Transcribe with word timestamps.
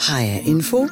HR 0.00 0.46
Info 0.46 0.88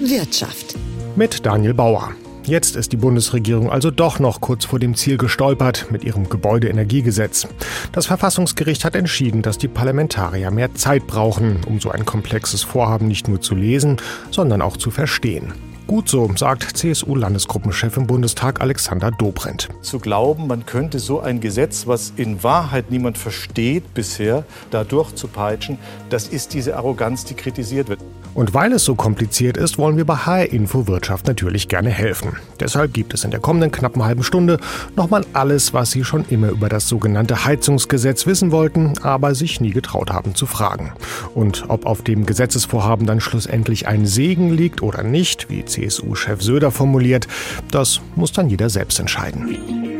Wirtschaft 0.00 0.76
mit 1.14 1.44
Daniel 1.44 1.74
Bauer. 1.74 2.12
Jetzt 2.44 2.74
ist 2.74 2.90
die 2.92 2.96
Bundesregierung 2.96 3.70
also 3.70 3.90
doch 3.90 4.18
noch 4.18 4.40
kurz 4.40 4.64
vor 4.64 4.78
dem 4.78 4.94
Ziel 4.94 5.18
gestolpert 5.18 5.90
mit 5.90 6.02
ihrem 6.02 6.30
Gebäudeenergiegesetz. 6.30 7.46
Das 7.92 8.06
Verfassungsgericht 8.06 8.86
hat 8.86 8.96
entschieden, 8.96 9.42
dass 9.42 9.58
die 9.58 9.68
Parlamentarier 9.68 10.50
mehr 10.50 10.74
Zeit 10.74 11.06
brauchen, 11.06 11.58
um 11.66 11.78
so 11.78 11.90
ein 11.90 12.06
komplexes 12.06 12.62
Vorhaben 12.62 13.08
nicht 13.08 13.28
nur 13.28 13.42
zu 13.42 13.54
lesen, 13.54 13.98
sondern 14.30 14.62
auch 14.62 14.78
zu 14.78 14.90
verstehen. 14.90 15.52
Gut 15.86 16.08
so, 16.08 16.28
sagt 16.34 16.76
CSU-Landesgruppenchef 16.76 17.96
im 17.96 18.08
Bundestag 18.08 18.60
Alexander 18.60 19.12
Dobrindt. 19.12 19.68
Zu 19.82 20.00
glauben, 20.00 20.48
man 20.48 20.66
könnte 20.66 20.98
so 20.98 21.20
ein 21.20 21.38
Gesetz, 21.38 21.86
was 21.86 22.12
in 22.16 22.42
Wahrheit 22.42 22.90
niemand 22.90 23.18
versteht 23.18 23.94
bisher, 23.94 24.44
da 24.72 24.82
durchzupeitschen, 24.82 25.78
das 26.10 26.26
ist 26.26 26.54
diese 26.54 26.76
Arroganz, 26.76 27.24
die 27.24 27.34
kritisiert 27.34 27.88
wird. 27.88 28.00
Und 28.36 28.52
weil 28.52 28.70
es 28.72 28.84
so 28.84 28.94
kompliziert 28.94 29.56
ist, 29.56 29.78
wollen 29.78 29.96
wir 29.96 30.04
bei 30.04 30.14
HR 30.16 30.52
Info 30.52 30.86
Wirtschaft 30.86 31.26
natürlich 31.26 31.68
gerne 31.68 31.88
helfen. 31.88 32.36
Deshalb 32.60 32.92
gibt 32.92 33.14
es 33.14 33.24
in 33.24 33.30
der 33.30 33.40
kommenden 33.40 33.70
knappen 33.70 34.04
halben 34.04 34.22
Stunde 34.22 34.58
nochmal 34.94 35.24
alles, 35.32 35.72
was 35.72 35.92
Sie 35.92 36.04
schon 36.04 36.26
immer 36.28 36.50
über 36.50 36.68
das 36.68 36.86
sogenannte 36.86 37.46
Heizungsgesetz 37.46 38.26
wissen 38.26 38.52
wollten, 38.52 38.92
aber 38.98 39.34
sich 39.34 39.62
nie 39.62 39.70
getraut 39.70 40.10
haben 40.10 40.34
zu 40.34 40.44
fragen. 40.44 40.92
Und 41.34 41.64
ob 41.68 41.86
auf 41.86 42.02
dem 42.02 42.26
Gesetzesvorhaben 42.26 43.06
dann 43.06 43.22
schlussendlich 43.22 43.88
ein 43.88 44.04
Segen 44.04 44.50
liegt 44.50 44.82
oder 44.82 45.02
nicht, 45.02 45.48
wie 45.48 45.64
CSU-Chef 45.64 46.42
Söder 46.42 46.70
formuliert, 46.70 47.26
das 47.70 48.02
muss 48.16 48.32
dann 48.32 48.50
jeder 48.50 48.68
selbst 48.68 49.00
entscheiden. 49.00 49.95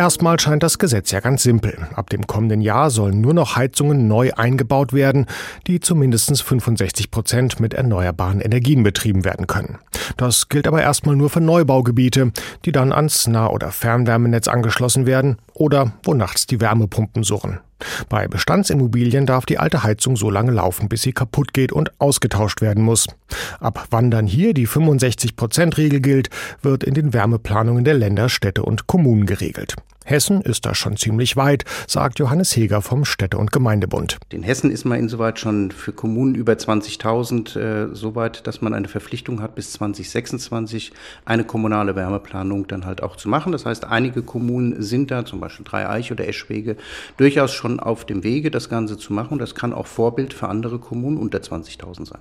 Erstmal 0.00 0.40
scheint 0.40 0.62
das 0.62 0.78
Gesetz 0.78 1.10
ja 1.10 1.20
ganz 1.20 1.42
simpel. 1.42 1.76
Ab 1.94 2.08
dem 2.08 2.26
kommenden 2.26 2.62
Jahr 2.62 2.88
sollen 2.88 3.20
nur 3.20 3.34
noch 3.34 3.56
Heizungen 3.56 4.08
neu 4.08 4.32
eingebaut 4.32 4.94
werden, 4.94 5.26
die 5.66 5.78
zu 5.78 5.94
mindestens 5.94 6.40
65 6.40 7.10
Prozent 7.10 7.60
mit 7.60 7.74
erneuerbaren 7.74 8.40
Energien 8.40 8.82
betrieben 8.82 9.26
werden 9.26 9.46
können. 9.46 9.76
Das 10.16 10.48
gilt 10.48 10.66
aber 10.66 10.80
erstmal 10.80 11.16
nur 11.16 11.28
für 11.28 11.42
Neubaugebiete, 11.42 12.32
die 12.64 12.72
dann 12.72 12.94
ans 12.94 13.26
Nah- 13.26 13.50
oder 13.50 13.72
Fernwärmenetz 13.72 14.48
angeschlossen 14.48 15.04
werden 15.04 15.36
oder 15.52 15.92
wo 16.02 16.14
nachts 16.14 16.46
die 16.46 16.62
Wärmepumpen 16.62 17.22
surren. 17.22 17.60
Bei 18.08 18.28
Bestandsimmobilien 18.28 19.26
darf 19.26 19.46
die 19.46 19.58
alte 19.58 19.82
Heizung 19.82 20.16
so 20.16 20.30
lange 20.30 20.52
laufen, 20.52 20.88
bis 20.88 21.02
sie 21.02 21.12
kaputt 21.12 21.52
geht 21.52 21.72
und 21.72 21.92
ausgetauscht 22.00 22.60
werden 22.60 22.84
muss. 22.84 23.06
Ab 23.58 23.86
wann 23.90 24.10
dann 24.10 24.26
hier 24.26 24.54
die 24.54 24.68
65-Prozent-Regel 24.68 26.00
gilt, 26.00 26.30
wird 26.62 26.84
in 26.84 26.94
den 26.94 27.12
Wärmeplanungen 27.12 27.84
der 27.84 27.94
Länder, 27.94 28.28
Städte 28.28 28.62
und 28.62 28.86
Kommunen 28.86 29.26
geregelt. 29.26 29.76
Hessen 30.10 30.42
ist 30.42 30.66
da 30.66 30.74
schon 30.74 30.96
ziemlich 30.96 31.36
weit, 31.36 31.64
sagt 31.86 32.18
Johannes 32.18 32.54
Heger 32.56 32.82
vom 32.82 33.04
Städte- 33.04 33.38
und 33.38 33.52
Gemeindebund. 33.52 34.18
In 34.30 34.42
Hessen 34.42 34.70
ist 34.70 34.84
man 34.84 34.98
insoweit 34.98 35.38
schon 35.38 35.70
für 35.70 35.92
Kommunen 35.92 36.34
über 36.34 36.52
20.000 36.52 37.58
äh, 37.58 37.94
so 37.94 38.14
weit, 38.16 38.46
dass 38.46 38.60
man 38.60 38.74
eine 38.74 38.88
Verpflichtung 38.88 39.40
hat, 39.40 39.54
bis 39.54 39.72
2026 39.72 40.92
eine 41.24 41.44
kommunale 41.44 41.94
Wärmeplanung 41.94 42.66
dann 42.66 42.84
halt 42.84 43.02
auch 43.02 43.16
zu 43.16 43.28
machen. 43.28 43.52
Das 43.52 43.64
heißt, 43.64 43.84
einige 43.84 44.22
Kommunen 44.22 44.82
sind 44.82 45.10
da, 45.10 45.24
zum 45.24 45.40
Beispiel 45.40 45.64
Dreieich 45.64 46.10
oder 46.10 46.26
Eschwege, 46.26 46.76
durchaus 47.16 47.52
schon 47.52 47.80
auf 47.80 48.04
dem 48.04 48.24
Wege, 48.24 48.50
das 48.50 48.68
Ganze 48.68 48.98
zu 48.98 49.12
machen. 49.12 49.38
Das 49.38 49.54
kann 49.54 49.72
auch 49.72 49.86
Vorbild 49.86 50.34
für 50.34 50.48
andere 50.48 50.78
Kommunen 50.78 51.18
unter 51.18 51.38
20.000 51.38 52.06
sein. 52.06 52.20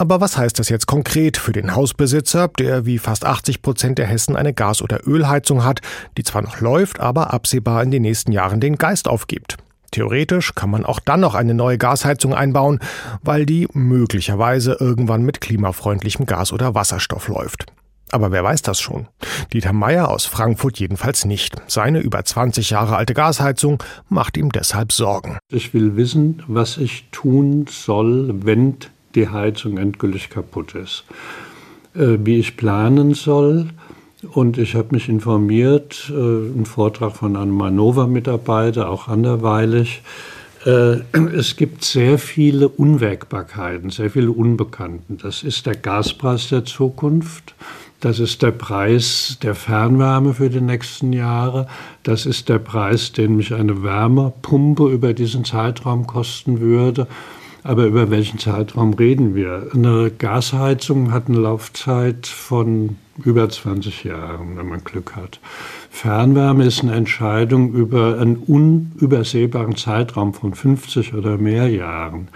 Aber 0.00 0.22
was 0.22 0.38
heißt 0.38 0.58
das 0.58 0.70
jetzt 0.70 0.86
konkret 0.86 1.36
für 1.36 1.52
den 1.52 1.74
Hausbesitzer, 1.74 2.48
der 2.48 2.86
wie 2.86 2.96
fast 2.96 3.26
80 3.26 3.60
Prozent 3.60 3.98
der 3.98 4.06
Hessen 4.06 4.34
eine 4.34 4.54
Gas- 4.54 4.80
oder 4.80 5.06
Ölheizung 5.06 5.62
hat, 5.62 5.82
die 6.16 6.24
zwar 6.24 6.40
noch 6.40 6.62
läuft, 6.62 7.00
aber 7.00 7.34
absehbar 7.34 7.82
in 7.82 7.90
den 7.90 8.00
nächsten 8.00 8.32
Jahren 8.32 8.60
den 8.60 8.76
Geist 8.76 9.08
aufgibt? 9.08 9.58
Theoretisch 9.90 10.54
kann 10.54 10.70
man 10.70 10.86
auch 10.86 11.00
dann 11.00 11.20
noch 11.20 11.34
eine 11.34 11.52
neue 11.52 11.76
Gasheizung 11.76 12.32
einbauen, 12.32 12.78
weil 13.22 13.44
die 13.44 13.68
möglicherweise 13.74 14.78
irgendwann 14.80 15.22
mit 15.22 15.42
klimafreundlichem 15.42 16.24
Gas 16.24 16.54
oder 16.54 16.74
Wasserstoff 16.74 17.28
läuft. 17.28 17.66
Aber 18.10 18.32
wer 18.32 18.42
weiß 18.42 18.62
das 18.62 18.80
schon? 18.80 19.06
Dieter 19.52 19.74
Meyer 19.74 20.08
aus 20.08 20.24
Frankfurt 20.24 20.78
jedenfalls 20.78 21.26
nicht. 21.26 21.56
Seine 21.66 22.00
über 22.00 22.24
20 22.24 22.70
Jahre 22.70 22.96
alte 22.96 23.12
Gasheizung 23.12 23.82
macht 24.08 24.38
ihm 24.38 24.50
deshalb 24.50 24.92
Sorgen. 24.92 25.36
Ich 25.50 25.74
will 25.74 25.96
wissen, 25.96 26.42
was 26.46 26.78
ich 26.78 27.04
tun 27.12 27.66
soll, 27.68 28.46
wenn 28.46 28.78
die 29.14 29.28
Heizung 29.28 29.78
endgültig 29.78 30.30
kaputt 30.30 30.74
ist. 30.74 31.04
Äh, 31.94 32.18
wie 32.24 32.38
ich 32.38 32.56
planen 32.56 33.14
soll. 33.14 33.70
Und 34.32 34.58
ich 34.58 34.74
habe 34.74 34.88
mich 34.92 35.08
informiert, 35.08 36.10
äh, 36.10 36.12
ein 36.12 36.66
Vortrag 36.66 37.16
von 37.16 37.36
einem 37.36 37.56
Manova-Mitarbeiter, 37.56 38.88
auch 38.88 39.08
anderweilig. 39.08 40.02
Äh, 40.66 40.98
es 41.34 41.56
gibt 41.56 41.82
sehr 41.84 42.18
viele 42.18 42.68
Unwägbarkeiten, 42.68 43.90
sehr 43.90 44.10
viele 44.10 44.30
Unbekannten. 44.30 45.18
Das 45.18 45.42
ist 45.42 45.66
der 45.66 45.74
Gaspreis 45.74 46.48
der 46.48 46.64
Zukunft. 46.64 47.54
Das 48.00 48.18
ist 48.18 48.42
der 48.42 48.52
Preis 48.52 49.38
der 49.42 49.54
Fernwärme 49.54 50.34
für 50.34 50.48
die 50.48 50.60
nächsten 50.60 51.12
Jahre. 51.12 51.66
Das 52.02 52.24
ist 52.24 52.48
der 52.48 52.58
Preis, 52.58 53.12
den 53.12 53.36
mich 53.36 53.52
eine 53.52 53.82
Wärmepumpe 53.82 54.88
über 54.88 55.12
diesen 55.12 55.44
Zeitraum 55.44 56.06
kosten 56.06 56.60
würde. 56.60 57.06
Aber 57.62 57.84
über 57.84 58.10
welchen 58.10 58.38
Zeitraum 58.38 58.94
reden 58.94 59.34
wir? 59.34 59.68
Eine 59.74 60.10
Gasheizung 60.10 61.12
hat 61.12 61.28
eine 61.28 61.38
Laufzeit 61.38 62.26
von 62.26 62.96
über 63.24 63.48
20 63.48 64.04
Jahren, 64.04 64.56
wenn 64.56 64.68
man 64.68 64.82
Glück 64.82 65.14
hat. 65.14 65.40
Fernwärme 65.90 66.64
ist 66.64 66.82
eine 66.82 66.94
Entscheidung 66.94 67.72
über 67.74 68.18
einen 68.18 68.36
unübersehbaren 68.36 69.76
Zeitraum 69.76 70.32
von 70.32 70.54
50 70.54 71.14
oder 71.14 71.36
mehr 71.36 71.68
Jahren. 71.68 72.28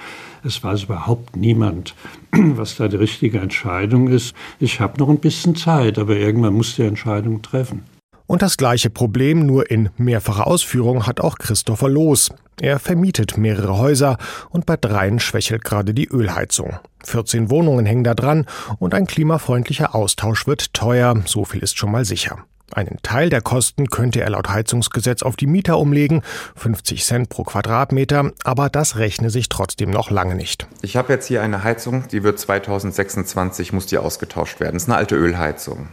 Es 0.45 0.63
weiß 0.63 0.85
überhaupt 0.85 1.37
niemand, 1.37 1.95
was 2.33 2.77
da 2.77 2.89
die 2.89 2.97
richtige 2.97 3.39
Entscheidung 3.39 4.09
ist. 4.09 4.35
Ich 4.61 4.81
habe 4.81 4.99
noch 4.99 5.09
ein 5.09 5.21
bisschen 5.21 5.57
Zeit, 5.57 5.99
aber 5.99 6.17
irgendwann 6.17 6.55
muss 6.55 6.77
die 6.77 6.83
Entscheidung 6.83 7.41
treffen. 7.41 7.83
Und 8.27 8.43
das 8.43 8.57
gleiche 8.57 8.91
Problem, 8.91 9.45
nur 9.45 9.71
in 9.71 9.91
mehrfacher 9.97 10.47
Ausführung, 10.47 11.07
hat 11.07 11.21
auch 11.21 11.37
Christopher 11.37 11.89
Loos. 11.89 12.31
Er 12.61 12.79
vermietet 12.79 13.37
mehrere 13.37 13.79
Häuser 13.79 14.17
und 14.51 14.65
bei 14.65 14.77
dreien 14.77 15.21
schwächelt 15.21 15.65
gerade 15.65 15.93
die 15.93 16.09
Ölheizung. 16.09 16.79
14 17.05 17.51
Wohnungen 17.51 17.85
hängen 17.85 18.05
da 18.05 18.15
dran 18.15 18.47
und 18.79 18.95
ein 18.95 19.07
klimafreundlicher 19.07 19.95
Austausch 19.95 20.47
wird 20.47 20.73
teuer, 20.73 21.17
so 21.27 21.45
viel 21.45 21.63
ist 21.63 21.77
schon 21.77 21.91
mal 21.91 22.05
sicher. 22.05 22.39
Einen 22.73 22.99
Teil 23.03 23.29
der 23.29 23.43
Kosten 23.43 23.89
könnte 23.89 24.23
er 24.23 24.31
laut 24.31 24.49
Heizungsgesetz 24.49 25.23
auf 25.23 25.37
die 25.37 25.47
Mieter 25.47 25.79
umlegen, 25.79 26.23
50 26.57 27.05
Cent 27.05 27.29
pro 27.29 27.45
Quadratmeter, 27.45 28.33
aber 28.43 28.71
das 28.71 28.97
rechne 28.97 29.31
sich 29.31 29.49
trotzdem 29.49 29.91
noch 29.91 30.11
lange 30.11 30.35
nicht. 30.35 30.67
Ich 30.81 30.97
habe 30.97 31.13
jetzt 31.13 31.27
hier 31.27 31.43
eine 31.43 31.63
Heizung, 31.63 32.09
die 32.09 32.23
wird 32.23 32.39
2026, 32.39 33.73
muss 33.73 33.87
die 33.87 33.99
ausgetauscht 33.99 34.61
werden. 34.61 34.75
Das 34.75 34.85
ist 34.85 34.89
eine 34.89 34.97
alte 34.97 35.15
Ölheizung. 35.15 35.89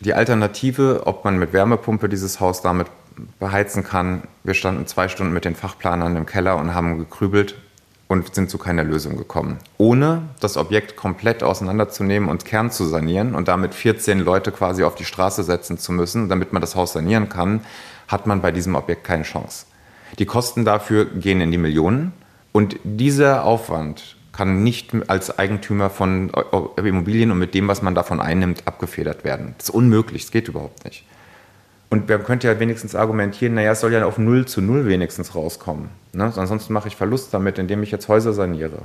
Die 0.00 0.14
Alternative, 0.14 1.02
ob 1.06 1.24
man 1.24 1.38
mit 1.38 1.52
Wärmepumpe 1.52 2.08
dieses 2.08 2.40
Haus 2.40 2.60
damit 2.60 2.88
beheizen 3.38 3.82
kann, 3.82 4.22
wir 4.44 4.54
standen 4.54 4.86
zwei 4.86 5.08
Stunden 5.08 5.32
mit 5.32 5.44
den 5.44 5.54
Fachplanern 5.54 6.16
im 6.16 6.26
Keller 6.26 6.56
und 6.56 6.74
haben 6.74 6.98
gekrübelt 6.98 7.54
und 8.08 8.34
sind 8.34 8.50
zu 8.50 8.58
keiner 8.58 8.84
Lösung 8.84 9.16
gekommen. 9.16 9.58
Ohne 9.78 10.22
das 10.40 10.56
Objekt 10.56 10.96
komplett 10.96 11.42
auseinanderzunehmen 11.42 12.28
und 12.28 12.44
Kern 12.44 12.70
zu 12.70 12.84
sanieren 12.84 13.34
und 13.34 13.48
damit 13.48 13.74
14 13.74 14.20
Leute 14.20 14.52
quasi 14.52 14.84
auf 14.84 14.94
die 14.94 15.04
Straße 15.04 15.42
setzen 15.42 15.78
zu 15.78 15.92
müssen, 15.92 16.28
damit 16.28 16.52
man 16.52 16.60
das 16.60 16.76
Haus 16.76 16.92
sanieren 16.92 17.28
kann, 17.28 17.60
hat 18.06 18.26
man 18.26 18.42
bei 18.42 18.52
diesem 18.52 18.74
Objekt 18.74 19.04
keine 19.04 19.24
Chance. 19.24 19.66
Die 20.18 20.26
Kosten 20.26 20.64
dafür 20.64 21.06
gehen 21.06 21.40
in 21.40 21.50
die 21.50 21.58
Millionen 21.58 22.12
und 22.52 22.76
dieser 22.84 23.44
Aufwand 23.44 24.16
kann 24.36 24.62
nicht 24.62 24.92
als 25.08 25.38
Eigentümer 25.38 25.88
von 25.88 26.30
Immobilien 26.76 27.30
und 27.30 27.38
mit 27.38 27.54
dem, 27.54 27.68
was 27.68 27.80
man 27.80 27.94
davon 27.94 28.20
einnimmt, 28.20 28.62
abgefedert 28.66 29.24
werden. 29.24 29.54
Das 29.56 29.70
ist 29.70 29.74
unmöglich, 29.74 30.22
das 30.22 30.30
geht 30.30 30.48
überhaupt 30.48 30.84
nicht. 30.84 31.04
Und 31.88 32.08
man 32.08 32.24
könnte 32.24 32.48
ja 32.48 32.58
wenigstens 32.58 32.94
argumentieren, 32.94 33.54
naja, 33.54 33.72
es 33.72 33.80
soll 33.80 33.92
ja 33.92 34.04
auf 34.04 34.18
0 34.18 34.46
zu 34.46 34.60
0 34.60 34.86
wenigstens 34.86 35.34
rauskommen. 35.34 35.88
Ne? 36.12 36.32
Ansonsten 36.36 36.72
mache 36.72 36.88
ich 36.88 36.96
Verlust 36.96 37.32
damit, 37.32 37.58
indem 37.58 37.82
ich 37.82 37.90
jetzt 37.90 38.08
Häuser 38.08 38.32
saniere. 38.32 38.82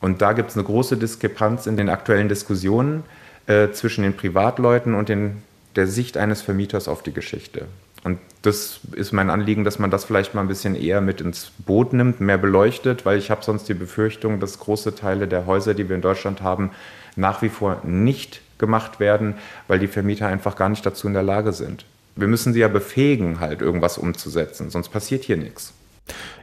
Und 0.00 0.22
da 0.22 0.32
gibt 0.32 0.50
es 0.50 0.56
eine 0.56 0.64
große 0.64 0.96
Diskrepanz 0.96 1.66
in 1.66 1.76
den 1.76 1.88
aktuellen 1.88 2.28
Diskussionen 2.28 3.02
äh, 3.46 3.70
zwischen 3.72 4.02
den 4.02 4.16
Privatleuten 4.16 4.94
und 4.94 5.08
den, 5.08 5.42
der 5.76 5.86
Sicht 5.86 6.16
eines 6.16 6.40
Vermieters 6.40 6.88
auf 6.88 7.02
die 7.02 7.12
Geschichte. 7.12 7.66
Und 8.02 8.18
das 8.42 8.80
ist 8.92 9.12
mein 9.12 9.28
Anliegen, 9.28 9.64
dass 9.64 9.78
man 9.78 9.90
das 9.90 10.04
vielleicht 10.04 10.34
mal 10.34 10.40
ein 10.40 10.48
bisschen 10.48 10.74
eher 10.74 11.00
mit 11.00 11.20
ins 11.20 11.52
Boot 11.58 11.92
nimmt, 11.92 12.20
mehr 12.20 12.38
beleuchtet, 12.38 13.04
weil 13.04 13.18
ich 13.18 13.30
habe 13.30 13.44
sonst 13.44 13.68
die 13.68 13.74
Befürchtung, 13.74 14.40
dass 14.40 14.58
große 14.58 14.94
Teile 14.94 15.28
der 15.28 15.46
Häuser, 15.46 15.74
die 15.74 15.88
wir 15.88 15.96
in 15.96 16.02
Deutschland 16.02 16.40
haben, 16.40 16.70
nach 17.16 17.42
wie 17.42 17.50
vor 17.50 17.82
nicht 17.84 18.40
gemacht 18.58 19.00
werden, 19.00 19.34
weil 19.68 19.78
die 19.78 19.88
Vermieter 19.88 20.26
einfach 20.26 20.56
gar 20.56 20.68
nicht 20.68 20.84
dazu 20.86 21.06
in 21.06 21.14
der 21.14 21.22
Lage 21.22 21.52
sind. 21.52 21.84
Wir 22.16 22.28
müssen 22.28 22.52
sie 22.52 22.60
ja 22.60 22.68
befähigen, 22.68 23.40
halt 23.40 23.60
irgendwas 23.60 23.98
umzusetzen, 23.98 24.70
sonst 24.70 24.88
passiert 24.88 25.24
hier 25.24 25.36
nichts. 25.36 25.74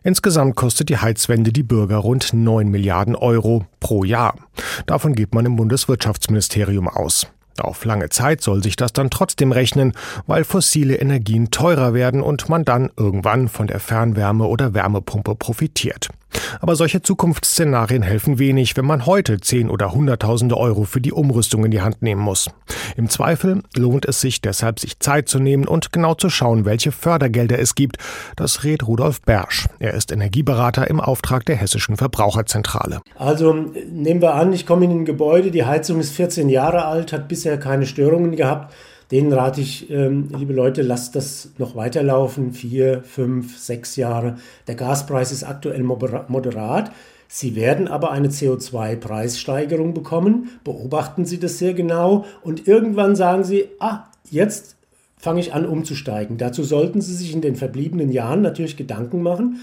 Insgesamt 0.03 0.55
kostet 0.55 0.89
die 0.89 0.97
Heizwende 0.97 1.51
die 1.51 1.63
Bürger 1.63 1.97
rund 1.97 2.33
9 2.33 2.69
Milliarden 2.69 3.15
Euro 3.15 3.65
pro 3.79 4.03
Jahr. 4.03 4.35
Davon 4.85 5.13
geht 5.13 5.33
man 5.33 5.45
im 5.45 5.55
Bundeswirtschaftsministerium 5.55 6.87
aus. 6.87 7.27
Auf 7.61 7.85
lange 7.85 8.09
Zeit 8.09 8.41
soll 8.41 8.63
sich 8.63 8.75
das 8.75 8.93
dann 8.93 9.09
trotzdem 9.09 9.51
rechnen, 9.51 9.93
weil 10.25 10.43
fossile 10.43 10.95
Energien 10.95 11.51
teurer 11.51 11.93
werden 11.93 12.21
und 12.21 12.49
man 12.49 12.65
dann 12.65 12.89
irgendwann 12.97 13.47
von 13.47 13.67
der 13.67 13.79
Fernwärme 13.79 14.45
oder 14.45 14.73
Wärmepumpe 14.73 15.35
profitiert. 15.35 16.09
Aber 16.59 16.75
solche 16.75 17.01
Zukunftsszenarien 17.01 18.01
helfen 18.01 18.39
wenig, 18.39 18.77
wenn 18.77 18.85
man 18.85 19.05
heute 19.05 19.39
zehn 19.39 19.69
oder 19.69 19.93
hunderttausende 19.93 20.57
Euro 20.57 20.83
für 20.83 21.01
die 21.01 21.11
Umrüstung 21.11 21.65
in 21.65 21.71
die 21.71 21.81
Hand 21.81 22.01
nehmen 22.01 22.21
muss. 22.21 22.49
Im 22.95 23.09
Zweifel 23.09 23.61
lohnt 23.75 24.05
es 24.05 24.21
sich 24.21 24.41
deshalb, 24.41 24.79
sich 24.79 24.99
Zeit 24.99 25.29
zu 25.29 25.39
nehmen 25.39 25.67
und 25.67 25.91
genau 25.91 26.13
zu 26.13 26.29
schauen, 26.29 26.65
welche 26.65 26.91
Fördergelder 26.91 27.59
es 27.59 27.75
gibt. 27.75 27.97
Das 28.35 28.63
rät 28.63 28.87
Rudolf 28.87 29.21
Bersch. 29.21 29.67
Er 29.79 29.93
ist 29.93 30.11
Energieberater 30.11 30.89
im 30.89 30.99
Auftrag 30.99 31.45
der 31.45 31.55
Hessischen 31.55 31.97
Verbraucherzentrale. 31.97 33.01
Also 33.15 33.53
nehmen 33.53 34.21
wir 34.21 34.35
an, 34.35 34.53
ich 34.53 34.65
komme 34.65 34.85
in 34.85 34.91
ein 34.91 35.05
Gebäude, 35.05 35.51
die 35.51 35.65
Heizung 35.65 35.99
ist 35.99 36.11
14 36.11 36.49
Jahre 36.49 36.85
alt, 36.85 37.13
hat 37.13 37.27
bisher 37.27 37.57
keine 37.57 37.85
Störungen 37.85 38.35
gehabt 38.35 38.73
denen 39.11 39.31
rate 39.31 39.61
ich, 39.61 39.89
ähm, 39.89 40.29
liebe 40.37 40.53
Leute, 40.53 40.81
lasst 40.81 41.15
das 41.15 41.51
noch 41.57 41.75
weiterlaufen, 41.75 42.51
vier, 42.51 43.03
fünf, 43.03 43.57
sechs 43.57 43.95
Jahre. 43.95 44.35
Der 44.67 44.75
Gaspreis 44.75 45.31
ist 45.31 45.43
aktuell 45.43 45.83
moderat. 45.83 46.91
Sie 47.29 47.55
werden 47.55 47.87
aber 47.87 48.11
eine 48.11 48.29
CO2-Preissteigerung 48.29 49.93
bekommen. 49.93 50.49
Beobachten 50.63 51.25
Sie 51.25 51.39
das 51.39 51.57
sehr 51.57 51.73
genau 51.73 52.25
und 52.41 52.67
irgendwann 52.67 53.15
sagen 53.15 53.43
Sie, 53.43 53.65
ah, 53.79 54.05
jetzt 54.29 54.75
fange 55.17 55.39
ich 55.39 55.53
an 55.53 55.65
umzusteigen. 55.65 56.37
Dazu 56.37 56.63
sollten 56.63 57.01
Sie 57.01 57.13
sich 57.13 57.33
in 57.33 57.41
den 57.41 57.55
verbliebenen 57.55 58.11
Jahren 58.11 58.41
natürlich 58.41 58.77
Gedanken 58.77 59.21
machen. 59.21 59.61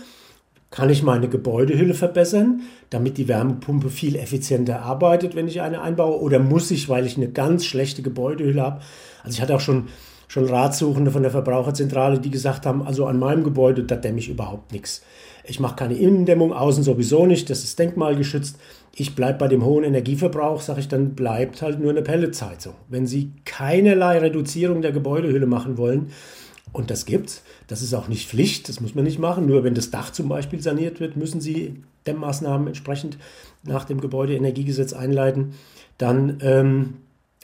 Kann 0.75 0.91
ich 0.91 1.05
meine 1.05 1.29
Gebäudehülle 1.29 1.95
verbessern, 1.95 2.63
damit 2.91 3.17
die 3.17 3.29
Wärmepumpe 3.29 3.91
viel 3.91 4.17
effizienter 4.17 4.83
arbeitet, 4.83 5.37
wenn 5.37 5.47
ich 5.47 5.61
eine 5.61 5.81
einbaue? 5.81 6.21
Oder 6.21 6.41
muss 6.41 6.73
ich, 6.73 6.89
weil 6.89 7.07
ich 7.07 7.17
eine 7.17 7.29
ganz 7.29 7.65
schlechte 7.65 8.03
Gebäudehülle 8.03 8.61
habe, 8.61 8.81
also 9.23 9.37
ich 9.37 9.41
hatte 9.41 9.55
auch 9.55 9.61
schon, 9.61 9.87
schon 10.27 10.47
Ratsuchende 10.47 11.13
von 11.13 11.23
der 11.23 11.31
Verbraucherzentrale, 11.31 12.19
die 12.19 12.33
gesagt 12.33 12.67
haben, 12.67 12.83
also 12.83 13.07
an 13.07 13.21
meinem 13.21 13.45
Gebäude, 13.45 13.85
da 13.85 13.95
dämme 13.95 14.19
ich 14.19 14.29
überhaupt 14.29 14.73
nichts. 14.73 15.03
Ich 15.45 15.61
mache 15.61 15.77
keine 15.77 15.95
Innendämmung, 15.95 16.53
außen 16.53 16.83
sowieso 16.83 17.25
nicht, 17.25 17.51
das 17.51 17.63
ist 17.63 17.79
denkmalgeschützt. 17.79 18.59
Ich 18.97 19.15
bleibe 19.15 19.39
bei 19.39 19.47
dem 19.47 19.65
hohen 19.65 19.85
Energieverbrauch, 19.85 20.61
sage 20.61 20.81
ich, 20.81 20.89
dann 20.89 21.15
bleibt 21.15 21.63
halt 21.63 21.79
nur 21.79 21.91
eine 21.91 22.03
Pelletsheizung. 22.03 22.75
Wenn 22.89 23.07
Sie 23.07 23.31
keinerlei 23.45 24.19
Reduzierung 24.19 24.83
der 24.83 24.91
Gebäudehülle 24.91 25.47
machen 25.47 25.79
wollen, 25.79 26.11
und 26.75 26.91
das 26.91 27.07
gibt's, 27.07 27.43
das 27.69 27.83
ist 27.83 27.95
auch 27.95 28.09
nicht 28.09 28.29
Pflicht, 28.29 28.69
das 28.69 28.81
muss 28.81 28.97
man 28.97 29.05
nicht 29.05 29.21
machen. 29.21 29.47
Nur 29.47 29.63
wenn 29.63 29.75
das 29.75 29.93
Dach 29.93 30.11
zum 30.11 30.29
Beispiel 30.29 30.61
saniert 30.61 30.99
wird, 30.99 31.17
müssen 31.17 31.41
Sie 31.41 31.83
Dämmmaßnahmen 32.07 32.67
entsprechend 32.67 33.17
nach 33.63 33.85
dem 33.85 34.01
Gebäudeenergiegesetz 34.01 34.93
einleiten. 34.93 35.55
Dann 35.99 36.39
ähm, 36.43 36.95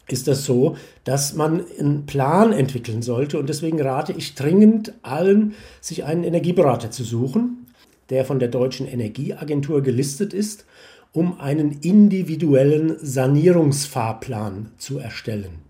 ist 0.09 0.27
das 0.27 0.45
so, 0.45 0.77
dass 1.05 1.35
man 1.35 1.65
einen 1.79 2.07
Plan 2.07 2.53
entwickeln 2.53 3.03
sollte. 3.03 3.39
Und 3.39 3.49
deswegen 3.49 3.81
rate 3.81 4.13
ich 4.13 4.35
dringend 4.35 4.95
allen, 5.03 5.55
sich 5.81 6.05
einen 6.05 6.25
Energieberater 6.25 6.91
zu 6.91 7.05
suchen, 7.05 7.67
der 8.11 8.25
von 8.25 8.41
der 8.41 8.49
Deutschen 8.49 8.89
Energieagentur 8.89 9.81
gelistet 9.83 10.35
ist, 10.35 10.67
um 11.13 11.39
einen 11.39 11.79
individuellen 11.83 12.97
Sanierungsfahrplan 13.01 14.73
zu 14.77 14.99
erstellen. 14.99 15.70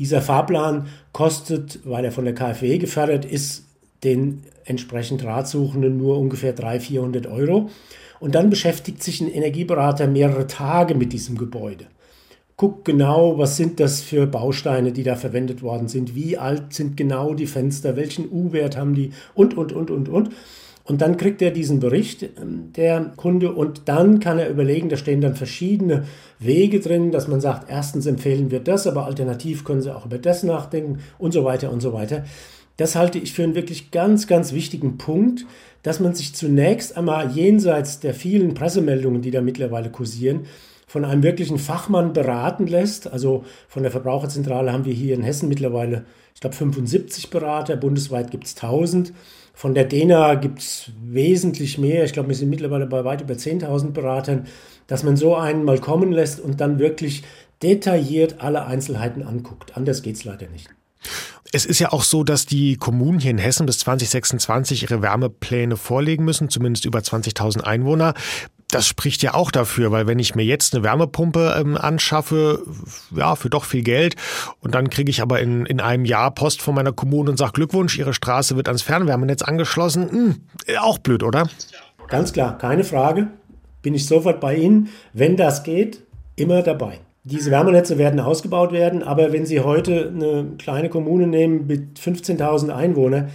Dieser 0.00 0.20
Fahrplan 0.20 0.88
kostet, 1.12 1.78
weil 1.84 2.04
er 2.04 2.10
von 2.10 2.24
der 2.24 2.34
KfW 2.34 2.78
gefördert 2.78 3.24
ist, 3.24 3.64
den 4.02 4.42
entsprechend 4.64 5.24
Ratsuchenden 5.24 5.96
nur 5.96 6.18
ungefähr 6.18 6.52
300, 6.52 6.82
400 6.82 7.26
Euro. 7.28 7.70
Und 8.18 8.34
dann 8.34 8.50
beschäftigt 8.50 9.02
sich 9.02 9.20
ein 9.20 9.30
Energieberater 9.30 10.08
mehrere 10.08 10.48
Tage 10.48 10.96
mit 10.96 11.12
diesem 11.12 11.38
Gebäude 11.38 11.86
guckt 12.60 12.84
genau, 12.84 13.38
was 13.38 13.56
sind 13.56 13.80
das 13.80 14.02
für 14.02 14.26
Bausteine, 14.26 14.92
die 14.92 15.02
da 15.02 15.16
verwendet 15.16 15.62
worden 15.62 15.88
sind, 15.88 16.14
wie 16.14 16.36
alt 16.36 16.74
sind 16.74 16.94
genau 16.94 17.32
die 17.32 17.46
Fenster, 17.46 17.96
welchen 17.96 18.30
U-Wert 18.30 18.76
haben 18.76 18.94
die 18.94 19.14
und, 19.32 19.56
und, 19.56 19.72
und, 19.72 19.90
und, 19.90 20.10
und. 20.10 20.28
Und 20.90 21.02
dann 21.02 21.16
kriegt 21.16 21.40
er 21.40 21.52
diesen 21.52 21.78
Bericht, 21.78 22.24
ähm, 22.24 22.72
der 22.74 23.12
Kunde, 23.14 23.52
und 23.52 23.82
dann 23.84 24.18
kann 24.18 24.40
er 24.40 24.50
überlegen, 24.50 24.88
da 24.88 24.96
stehen 24.96 25.20
dann 25.20 25.36
verschiedene 25.36 26.02
Wege 26.40 26.80
drin, 26.80 27.12
dass 27.12 27.28
man 27.28 27.40
sagt, 27.40 27.70
erstens 27.70 28.06
empfehlen 28.06 28.50
wir 28.50 28.58
das, 28.58 28.88
aber 28.88 29.04
alternativ 29.04 29.62
können 29.62 29.82
Sie 29.82 29.94
auch 29.94 30.06
über 30.06 30.18
das 30.18 30.42
nachdenken 30.42 30.98
und 31.16 31.30
so 31.30 31.44
weiter 31.44 31.70
und 31.70 31.80
so 31.80 31.92
weiter. 31.92 32.24
Das 32.76 32.96
halte 32.96 33.20
ich 33.20 33.32
für 33.32 33.44
einen 33.44 33.54
wirklich 33.54 33.92
ganz, 33.92 34.26
ganz 34.26 34.52
wichtigen 34.52 34.98
Punkt, 34.98 35.46
dass 35.84 36.00
man 36.00 36.12
sich 36.14 36.34
zunächst 36.34 36.96
einmal 36.96 37.30
jenseits 37.30 38.00
der 38.00 38.12
vielen 38.12 38.54
Pressemeldungen, 38.54 39.22
die 39.22 39.30
da 39.30 39.42
mittlerweile 39.42 39.90
kursieren, 39.90 40.40
von 40.88 41.04
einem 41.04 41.22
wirklichen 41.22 41.58
Fachmann 41.58 42.12
beraten 42.12 42.66
lässt. 42.66 43.06
Also 43.06 43.44
von 43.68 43.84
der 43.84 43.92
Verbraucherzentrale 43.92 44.72
haben 44.72 44.86
wir 44.86 44.92
hier 44.92 45.14
in 45.14 45.22
Hessen 45.22 45.48
mittlerweile, 45.48 46.04
ich 46.34 46.40
glaube, 46.40 46.56
75 46.56 47.30
Berater, 47.30 47.76
bundesweit 47.76 48.32
gibt 48.32 48.48
es 48.48 48.56
1000. 48.56 49.12
Von 49.60 49.74
der 49.74 49.84
DENA 49.84 50.36
gibt 50.36 50.60
es 50.60 50.90
wesentlich 51.04 51.76
mehr. 51.76 52.04
Ich 52.04 52.14
glaube, 52.14 52.30
wir 52.30 52.34
sind 52.34 52.48
mittlerweile 52.48 52.86
bei 52.86 53.04
weit 53.04 53.20
über 53.20 53.34
10.000 53.34 53.90
Beratern, 53.90 54.46
dass 54.86 55.02
man 55.02 55.18
so 55.18 55.36
einen 55.36 55.64
mal 55.64 55.78
kommen 55.78 56.12
lässt 56.12 56.40
und 56.40 56.62
dann 56.62 56.78
wirklich 56.78 57.24
detailliert 57.62 58.36
alle 58.40 58.64
Einzelheiten 58.64 59.22
anguckt. 59.22 59.76
Anders 59.76 60.00
geht 60.00 60.16
es 60.16 60.24
leider 60.24 60.48
nicht. 60.48 60.70
Es 61.52 61.66
ist 61.66 61.78
ja 61.78 61.92
auch 61.92 62.04
so, 62.04 62.24
dass 62.24 62.46
die 62.46 62.78
Kommunen 62.78 63.20
hier 63.20 63.32
in 63.32 63.36
Hessen 63.36 63.66
bis 63.66 63.80
2026 63.80 64.84
ihre 64.84 65.02
Wärmepläne 65.02 65.76
vorlegen 65.76 66.24
müssen, 66.24 66.48
zumindest 66.48 66.86
über 66.86 67.00
20.000 67.00 67.60
Einwohner 67.60 68.14
das 68.70 68.86
spricht 68.86 69.22
ja 69.22 69.34
auch 69.34 69.50
dafür, 69.50 69.90
weil 69.92 70.06
wenn 70.06 70.18
ich 70.18 70.34
mir 70.34 70.44
jetzt 70.44 70.74
eine 70.74 70.82
Wärmepumpe 70.82 71.56
ähm, 71.58 71.76
anschaffe, 71.76 72.62
ja, 73.14 73.34
für 73.36 73.50
doch 73.50 73.64
viel 73.64 73.82
Geld, 73.82 74.16
und 74.60 74.74
dann 74.74 74.90
kriege 74.90 75.10
ich 75.10 75.22
aber 75.22 75.40
in, 75.40 75.66
in 75.66 75.80
einem 75.80 76.04
Jahr 76.04 76.30
Post 76.32 76.62
von 76.62 76.74
meiner 76.74 76.92
Kommune 76.92 77.30
und 77.30 77.36
sage 77.36 77.52
Glückwunsch, 77.52 77.98
Ihre 77.98 78.14
Straße 78.14 78.56
wird 78.56 78.68
ans 78.68 78.82
Fernwärmenetz 78.82 79.42
angeschlossen, 79.42 80.10
hm, 80.10 80.36
auch 80.80 80.98
blöd, 80.98 81.22
oder? 81.22 81.48
Ganz 82.08 82.32
klar, 82.32 82.58
keine 82.58 82.84
Frage. 82.84 83.28
Bin 83.82 83.94
ich 83.94 84.06
sofort 84.06 84.40
bei 84.40 84.56
Ihnen. 84.56 84.88
Wenn 85.12 85.36
das 85.36 85.62
geht, 85.62 86.02
immer 86.36 86.62
dabei. 86.62 87.00
Diese 87.22 87.50
Wärmenetze 87.50 87.98
werden 87.98 88.18
ausgebaut 88.18 88.72
werden, 88.72 89.02
aber 89.02 89.32
wenn 89.32 89.46
Sie 89.46 89.60
heute 89.60 90.08
eine 90.14 90.52
kleine 90.58 90.88
Kommune 90.88 91.26
nehmen 91.26 91.66
mit 91.66 91.98
15.000 91.98 92.70
Einwohnern, 92.70 93.30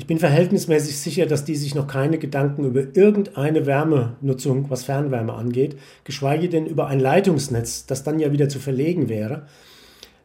ich 0.00 0.06
bin 0.06 0.18
verhältnismäßig 0.18 0.96
sicher, 0.96 1.26
dass 1.26 1.44
die 1.44 1.56
sich 1.56 1.74
noch 1.74 1.86
keine 1.86 2.16
Gedanken 2.16 2.64
über 2.64 2.96
irgendeine 2.96 3.66
Wärmenutzung, 3.66 4.70
was 4.70 4.84
Fernwärme 4.84 5.34
angeht, 5.34 5.76
geschweige 6.04 6.48
denn 6.48 6.64
über 6.64 6.86
ein 6.86 7.00
Leitungsnetz, 7.00 7.84
das 7.84 8.02
dann 8.02 8.18
ja 8.18 8.32
wieder 8.32 8.48
zu 8.48 8.60
verlegen 8.60 9.10
wäre. 9.10 9.42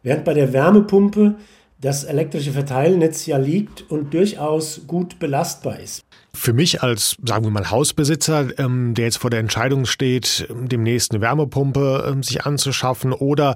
Während 0.02 0.24
bei 0.24 0.34
der 0.34 0.54
Wärmepumpe 0.54 1.36
das 1.82 2.04
elektrische 2.04 2.52
Verteilnetz 2.52 3.26
ja 3.26 3.38
liegt 3.38 3.90
und 3.90 4.14
durchaus 4.14 4.82
gut 4.88 5.20
belastbar 5.20 5.80
ist. 5.80 6.04
Für 6.34 6.52
mich 6.52 6.84
als, 6.84 7.16
sagen 7.26 7.46
wir 7.46 7.52
mal, 7.52 7.72
Hausbesitzer, 7.72 8.60
ähm, 8.60 8.94
der 8.94 9.06
jetzt 9.06 9.18
vor 9.18 9.30
der 9.30 9.40
Entscheidung 9.40 9.86
steht, 9.86 10.48
demnächst 10.50 11.12
eine 11.12 11.22
Wärmepumpe 11.22 12.06
ähm, 12.08 12.24
sich 12.24 12.46
anzuschaffen 12.46 13.14
oder 13.14 13.56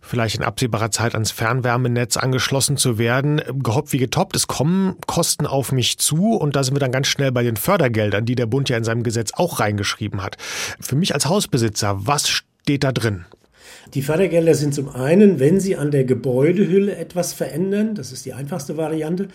vielleicht 0.00 0.36
in 0.36 0.44
absehbarer 0.44 0.90
Zeit 0.90 1.14
ans 1.14 1.32
Fernwärmenetz 1.32 2.16
angeschlossen 2.16 2.76
zu 2.76 2.98
werden, 2.98 3.42
gehoppt 3.54 3.92
wie 3.92 3.98
getoppt, 3.98 4.36
es 4.36 4.46
kommen 4.46 4.96
Kosten 5.06 5.46
auf 5.46 5.72
mich 5.72 5.98
zu 5.98 6.36
und 6.36 6.54
da 6.54 6.62
sind 6.62 6.74
wir 6.74 6.80
dann 6.80 6.92
ganz 6.92 7.08
schnell 7.08 7.32
bei 7.32 7.42
den 7.42 7.56
Fördergeldern, 7.56 8.24
die 8.24 8.36
der 8.36 8.46
Bund 8.46 8.68
ja 8.68 8.76
in 8.76 8.84
seinem 8.84 9.02
Gesetz 9.02 9.32
auch 9.34 9.58
reingeschrieben 9.58 10.22
hat. 10.22 10.36
Für 10.80 10.94
mich 10.94 11.14
als 11.14 11.26
Hausbesitzer, 11.26 12.06
was 12.06 12.28
steht 12.28 12.84
da 12.84 12.92
drin? 12.92 13.24
Die 13.94 14.02
Fördergelder 14.02 14.54
sind 14.54 14.74
zum 14.74 14.88
einen, 14.88 15.40
wenn 15.40 15.60
Sie 15.60 15.76
an 15.76 15.90
der 15.90 16.04
Gebäudehülle 16.04 16.96
etwas 16.96 17.32
verändern, 17.32 17.94
das 17.94 18.12
ist 18.12 18.24
die 18.26 18.32
einfachste 18.32 18.76
Variante, 18.76 19.28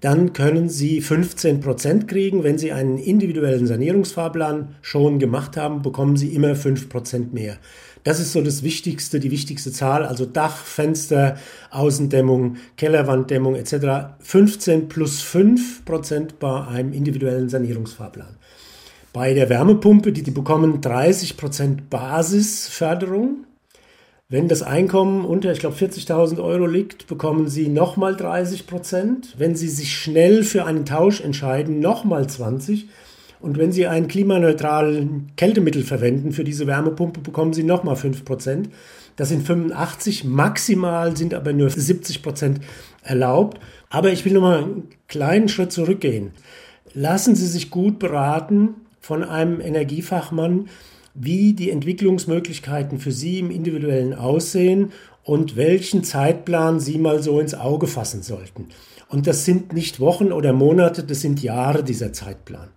dann 0.00 0.32
können 0.32 0.68
Sie 0.68 1.00
15 1.00 1.60
Prozent 1.60 2.08
kriegen. 2.08 2.42
Wenn 2.42 2.58
Sie 2.58 2.72
einen 2.72 2.98
individuellen 2.98 3.66
Sanierungsfahrplan 3.66 4.74
schon 4.82 5.18
gemacht 5.18 5.56
haben, 5.56 5.82
bekommen 5.82 6.16
Sie 6.16 6.34
immer 6.34 6.54
5 6.54 6.88
Prozent 6.88 7.34
mehr. 7.34 7.58
Das 8.02 8.18
ist 8.18 8.32
so 8.32 8.40
das 8.40 8.62
Wichtigste, 8.62 9.20
die 9.20 9.30
wichtigste 9.30 9.72
Zahl, 9.72 10.06
also 10.06 10.24
Dach, 10.24 10.56
Fenster, 10.56 11.36
Außendämmung, 11.70 12.56
Kellerwanddämmung 12.78 13.56
etc. 13.56 14.14
15 14.20 14.88
plus 14.88 15.20
5 15.20 15.84
Prozent 15.84 16.38
bei 16.38 16.66
einem 16.66 16.94
individuellen 16.94 17.50
Sanierungsfahrplan. 17.50 18.38
Bei 19.12 19.34
der 19.34 19.50
Wärmepumpe, 19.50 20.12
die, 20.12 20.22
die 20.22 20.30
bekommen 20.30 20.80
30 20.80 21.36
Prozent 21.36 21.90
Basisförderung 21.90 23.44
wenn 24.30 24.46
das 24.46 24.62
Einkommen 24.62 25.24
unter, 25.24 25.50
ich 25.50 25.58
glaube, 25.58 25.74
40.000 25.74 26.40
Euro 26.40 26.64
liegt, 26.64 27.08
bekommen 27.08 27.48
Sie 27.48 27.68
nochmal 27.68 28.14
30 28.14 28.68
Prozent. 28.68 29.34
Wenn 29.36 29.56
Sie 29.56 29.68
sich 29.68 29.96
schnell 29.96 30.44
für 30.44 30.64
einen 30.66 30.86
Tausch 30.86 31.20
entscheiden, 31.20 31.80
nochmal 31.80 32.28
20. 32.28 32.88
Und 33.40 33.58
wenn 33.58 33.72
Sie 33.72 33.88
ein 33.88 34.06
klimaneutrales 34.06 35.04
Kältemittel 35.36 35.82
verwenden 35.82 36.30
für 36.30 36.44
diese 36.44 36.68
Wärmepumpe, 36.68 37.18
bekommen 37.18 37.52
Sie 37.52 37.64
nochmal 37.64 37.96
5 37.96 38.24
Prozent. 38.24 38.70
Das 39.16 39.30
sind 39.30 39.44
85, 39.44 40.22
maximal 40.22 41.16
sind 41.16 41.34
aber 41.34 41.52
nur 41.52 41.68
70 41.68 42.22
Prozent 42.22 42.60
erlaubt. 43.02 43.58
Aber 43.88 44.12
ich 44.12 44.24
will 44.24 44.34
nochmal 44.34 44.62
einen 44.62 44.88
kleinen 45.08 45.48
Schritt 45.48 45.72
zurückgehen. 45.72 46.30
Lassen 46.94 47.34
Sie 47.34 47.48
sich 47.48 47.70
gut 47.70 47.98
beraten 47.98 48.76
von 49.00 49.24
einem 49.24 49.60
Energiefachmann, 49.60 50.68
wie 51.14 51.52
die 51.52 51.70
Entwicklungsmöglichkeiten 51.70 52.98
für 52.98 53.12
Sie 53.12 53.38
im 53.38 53.50
individuellen 53.50 54.14
aussehen 54.14 54.92
und 55.24 55.56
welchen 55.56 56.04
Zeitplan 56.04 56.80
Sie 56.80 56.98
mal 56.98 57.22
so 57.22 57.40
ins 57.40 57.54
Auge 57.54 57.86
fassen 57.86 58.22
sollten. 58.22 58.68
Und 59.08 59.26
das 59.26 59.44
sind 59.44 59.72
nicht 59.72 60.00
Wochen 60.00 60.32
oder 60.32 60.52
Monate, 60.52 61.02
das 61.02 61.20
sind 61.20 61.42
Jahre 61.42 61.82
dieser 61.82 62.12
Zeitplan. 62.12 62.68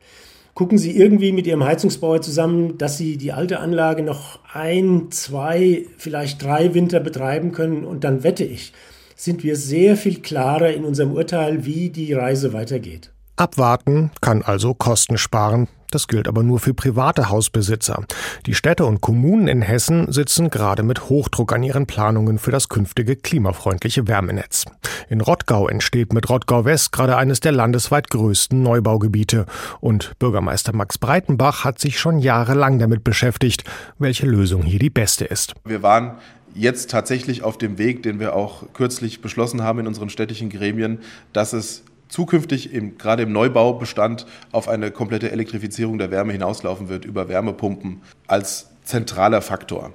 gucken 0.56 0.78
Sie 0.78 0.96
irgendwie 0.96 1.32
mit 1.32 1.48
Ihrem 1.48 1.64
Heizungsbauer 1.64 2.22
zusammen, 2.22 2.78
dass 2.78 2.98
Sie 2.98 3.18
die 3.18 3.32
alte 3.32 3.60
Anlage 3.60 4.04
noch 4.04 4.40
ein, 4.54 5.10
zwei, 5.12 5.86
vielleicht 5.98 6.44
drei 6.44 6.74
Winter 6.74 7.00
betreiben 7.00 7.52
können 7.52 7.86
und 7.86 8.04
dann 8.04 8.24
wette 8.24 8.44
ich, 8.44 8.74
sind 9.16 9.44
wir 9.44 9.56
sehr 9.56 9.96
viel 9.96 10.22
klarer 10.22 10.72
in 10.72 10.86
unserem 10.86 11.14
Urteil, 11.14 11.66
wie 11.66 11.90
die 11.90 12.14
Reise 12.14 12.54
weitergeht. 12.54 13.12
Abwarten 13.36 14.12
kann 14.22 14.42
also 14.44 14.74
Kosten 14.74 15.18
sparen. 15.18 15.68
Das 15.94 16.08
gilt 16.08 16.28
aber 16.28 16.42
nur 16.42 16.60
für 16.60 16.74
private 16.74 17.30
Hausbesitzer. 17.30 18.04
Die 18.48 18.56
Städte 18.56 18.86
und 18.86 19.02
Kommunen 19.02 19.48
in 19.48 19.62
Hessen 19.62 20.12
sitzen 20.12 20.50
gerade 20.50 20.82
mit 20.82 21.08
Hochdruck 21.08 21.54
an 21.54 21.62
ihren 21.62 21.86
Planungen 21.86 22.40
für 22.40 22.50
das 22.50 22.68
künftige 22.68 23.16
klimafreundliche 23.16 24.08
Wärmenetz. 24.08 24.66
In 25.08 25.22
Rottgau 25.22 25.68
entsteht 25.68 26.12
mit 26.12 26.32
Rottgau 26.32 26.66
West 26.66 26.94
gerade 26.94 27.16
eines 27.16 27.42
der 27.42 27.52
landesweit 27.52 28.10
größten 28.10 28.64
Neubaugebiete. 28.64 29.46
Und 29.82 30.18
Bürgermeister 30.18 30.74
Max 30.74 30.98
Breitenbach 30.98 31.64
hat 31.64 31.78
sich 31.78 32.00
schon 32.00 32.18
jahrelang 32.18 32.80
damit 32.80 33.04
beschäftigt, 33.04 33.64
welche 34.00 34.26
Lösung 34.26 34.64
hier 34.64 34.80
die 34.80 34.90
beste 34.90 35.26
ist. 35.26 35.54
Wir 35.64 35.84
waren 35.84 36.14
jetzt 36.56 36.90
tatsächlich 36.90 37.44
auf 37.44 37.60
dem 37.60 37.78
Weg, 37.78 38.02
den 38.02 38.20
wir 38.20 38.36
auch 38.36 38.64
kürzlich 38.74 39.22
beschlossen 39.22 39.62
haben 39.62 39.80
in 39.80 39.88
unseren 39.88 40.10
städtischen 40.10 40.50
Gremien, 40.50 41.00
dass 41.34 41.54
es 41.54 41.84
zukünftig 42.14 42.72
im, 42.72 43.00
gerade 43.00 43.24
im 43.24 43.32
Neubaubestand 43.32 44.28
auf 44.52 44.68
eine 44.68 44.92
komplette 44.92 45.32
Elektrifizierung 45.32 45.98
der 45.98 46.12
Wärme 46.12 46.32
hinauslaufen 46.32 46.88
wird 46.88 47.06
über 47.06 47.28
Wärmepumpen 47.28 48.02
als 48.28 48.70
zentraler 48.84 49.42
Faktor. 49.42 49.92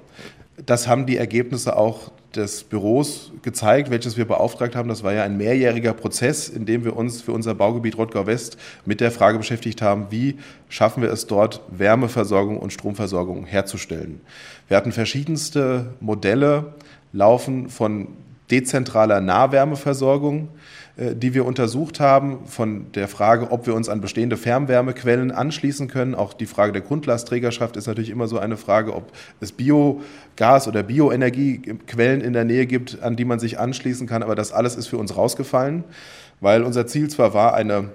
Das 0.65 0.89
haben 0.89 1.05
die 1.05 1.15
Ergebnisse 1.15 1.77
auch 1.77 2.11
des 2.35 2.65
Büros 2.65 3.31
gezeigt, 3.41 3.89
welches 3.89 4.17
wir 4.17 4.25
beauftragt 4.25 4.75
haben. 4.75 4.89
Das 4.89 5.01
war 5.01 5.13
ja 5.13 5.23
ein 5.23 5.37
mehrjähriger 5.37 5.93
Prozess, 5.93 6.49
in 6.49 6.65
dem 6.65 6.83
wir 6.83 6.97
uns 6.97 7.21
für 7.21 7.31
unser 7.31 7.55
Baugebiet 7.55 7.97
Rottgau 7.97 8.27
West 8.27 8.57
mit 8.85 8.99
der 8.99 9.11
Frage 9.11 9.37
beschäftigt 9.37 9.81
haben, 9.81 10.07
wie 10.09 10.37
schaffen 10.67 11.01
wir 11.01 11.11
es 11.11 11.25
dort, 11.25 11.61
Wärmeversorgung 11.69 12.57
und 12.57 12.73
Stromversorgung 12.73 13.45
herzustellen. 13.45 14.19
Wir 14.67 14.75
hatten 14.75 14.91
verschiedenste 14.91 15.93
Modelle 16.01 16.73
laufen 17.13 17.69
von 17.69 18.09
dezentraler 18.51 19.21
Nahwärmeversorgung 19.21 20.49
die 20.99 21.33
wir 21.33 21.45
untersucht 21.45 22.01
haben, 22.01 22.39
von 22.45 22.91
der 22.91 23.07
Frage, 23.07 23.51
ob 23.51 23.65
wir 23.67 23.73
uns 23.73 23.87
an 23.87 24.01
bestehende 24.01 24.35
Fernwärmequellen 24.35 25.31
anschließen 25.31 25.87
können. 25.87 26.13
Auch 26.13 26.33
die 26.33 26.45
Frage 26.45 26.73
der 26.73 26.81
Grundlastträgerschaft 26.81 27.77
ist 27.77 27.87
natürlich 27.87 28.09
immer 28.09 28.27
so 28.27 28.37
eine 28.37 28.57
Frage, 28.57 28.93
ob 28.93 29.11
es 29.39 29.53
Biogas 29.53 30.67
oder 30.67 30.83
Bioenergiequellen 30.83 32.19
in 32.19 32.33
der 32.33 32.43
Nähe 32.43 32.65
gibt, 32.65 33.01
an 33.01 33.15
die 33.15 33.23
man 33.23 33.39
sich 33.39 33.59
anschließen 33.59 34.07
kann. 34.07 34.23
Aber 34.23 34.35
das 34.35 34.51
alles 34.51 34.75
ist 34.75 34.87
für 34.87 34.97
uns 34.97 35.15
rausgefallen, 35.15 35.85
weil 36.41 36.63
unser 36.63 36.85
Ziel 36.85 37.09
zwar 37.09 37.33
war, 37.33 37.53
eine 37.53 37.91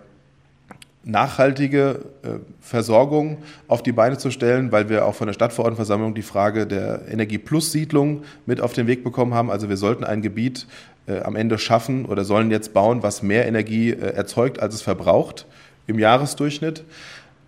nachhaltige 1.04 2.00
äh, 2.22 2.28
Versorgung 2.60 3.38
auf 3.68 3.82
die 3.82 3.92
Beine 3.92 4.18
zu 4.18 4.30
stellen, 4.30 4.72
weil 4.72 4.88
wir 4.88 5.04
auch 5.04 5.14
von 5.14 5.26
der 5.26 5.34
Stadtverordnetenversammlung 5.34 6.14
die 6.14 6.22
Frage 6.22 6.66
der 6.66 7.02
Energie-Plus-Siedlung 7.10 8.22
mit 8.46 8.60
auf 8.60 8.72
den 8.72 8.86
Weg 8.86 9.04
bekommen 9.04 9.34
haben. 9.34 9.50
Also 9.50 9.68
wir 9.68 9.76
sollten 9.76 10.04
ein 10.04 10.22
Gebiet 10.22 10.66
äh, 11.06 11.20
am 11.20 11.36
Ende 11.36 11.58
schaffen 11.58 12.06
oder 12.06 12.24
sollen 12.24 12.50
jetzt 12.50 12.72
bauen, 12.72 13.02
was 13.02 13.22
mehr 13.22 13.46
Energie 13.46 13.90
äh, 13.90 14.14
erzeugt, 14.14 14.60
als 14.60 14.74
es 14.74 14.82
verbraucht 14.82 15.46
im 15.86 15.98
Jahresdurchschnitt. 15.98 16.84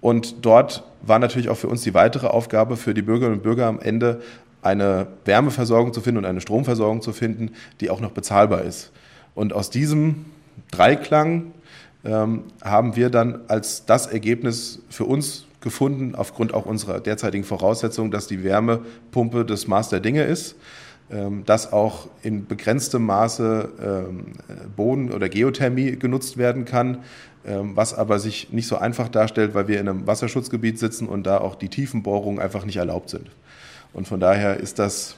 Und 0.00 0.44
dort 0.44 0.84
war 1.02 1.18
natürlich 1.18 1.48
auch 1.48 1.56
für 1.56 1.68
uns 1.68 1.82
die 1.82 1.94
weitere 1.94 2.26
Aufgabe 2.26 2.76
für 2.76 2.94
die 2.94 3.02
Bürgerinnen 3.02 3.38
und 3.38 3.42
Bürger 3.42 3.66
am 3.66 3.80
Ende 3.80 4.20
eine 4.62 5.06
Wärmeversorgung 5.24 5.92
zu 5.92 6.00
finden 6.00 6.18
und 6.18 6.24
eine 6.24 6.40
Stromversorgung 6.40 7.00
zu 7.00 7.12
finden, 7.12 7.52
die 7.80 7.90
auch 7.90 8.00
noch 8.00 8.10
bezahlbar 8.10 8.62
ist. 8.62 8.92
Und 9.34 9.52
aus 9.52 9.70
diesem 9.70 10.26
Dreiklang 10.70 11.52
ähm, 12.04 12.44
haben 12.62 12.96
wir 12.96 13.10
dann 13.10 13.40
als 13.48 13.86
das 13.86 14.06
Ergebnis 14.06 14.80
für 14.88 15.04
uns 15.04 15.46
gefunden, 15.60 16.14
aufgrund 16.14 16.54
auch 16.54 16.66
unserer 16.66 17.00
derzeitigen 17.00 17.44
Voraussetzung, 17.44 18.10
dass 18.10 18.26
die 18.26 18.44
Wärmepumpe 18.44 19.44
das 19.44 19.66
Maß 19.66 19.88
der 19.88 20.00
Dinge 20.00 20.24
ist, 20.24 20.56
dass 21.44 21.72
auch 21.72 22.08
in 22.22 22.46
begrenztem 22.46 23.04
Maße 23.04 23.68
ähm, 23.80 24.24
Boden- 24.74 25.12
oder 25.12 25.28
Geothermie 25.28 25.92
genutzt 25.92 26.36
werden 26.36 26.64
kann, 26.64 27.04
ähm, 27.46 27.76
was 27.76 27.94
aber 27.94 28.18
sich 28.18 28.52
nicht 28.52 28.66
so 28.66 28.76
einfach 28.76 29.08
darstellt, 29.08 29.54
weil 29.54 29.68
wir 29.68 29.78
in 29.78 29.88
einem 29.88 30.06
Wasserschutzgebiet 30.08 30.80
sitzen 30.80 31.06
und 31.06 31.24
da 31.24 31.38
auch 31.38 31.54
die 31.54 31.68
Tiefenbohrungen 31.68 32.40
einfach 32.40 32.64
nicht 32.64 32.76
erlaubt 32.76 33.10
sind. 33.10 33.30
Und 33.92 34.08
von 34.08 34.18
daher 34.18 34.56
ist 34.56 34.80
das 34.80 35.16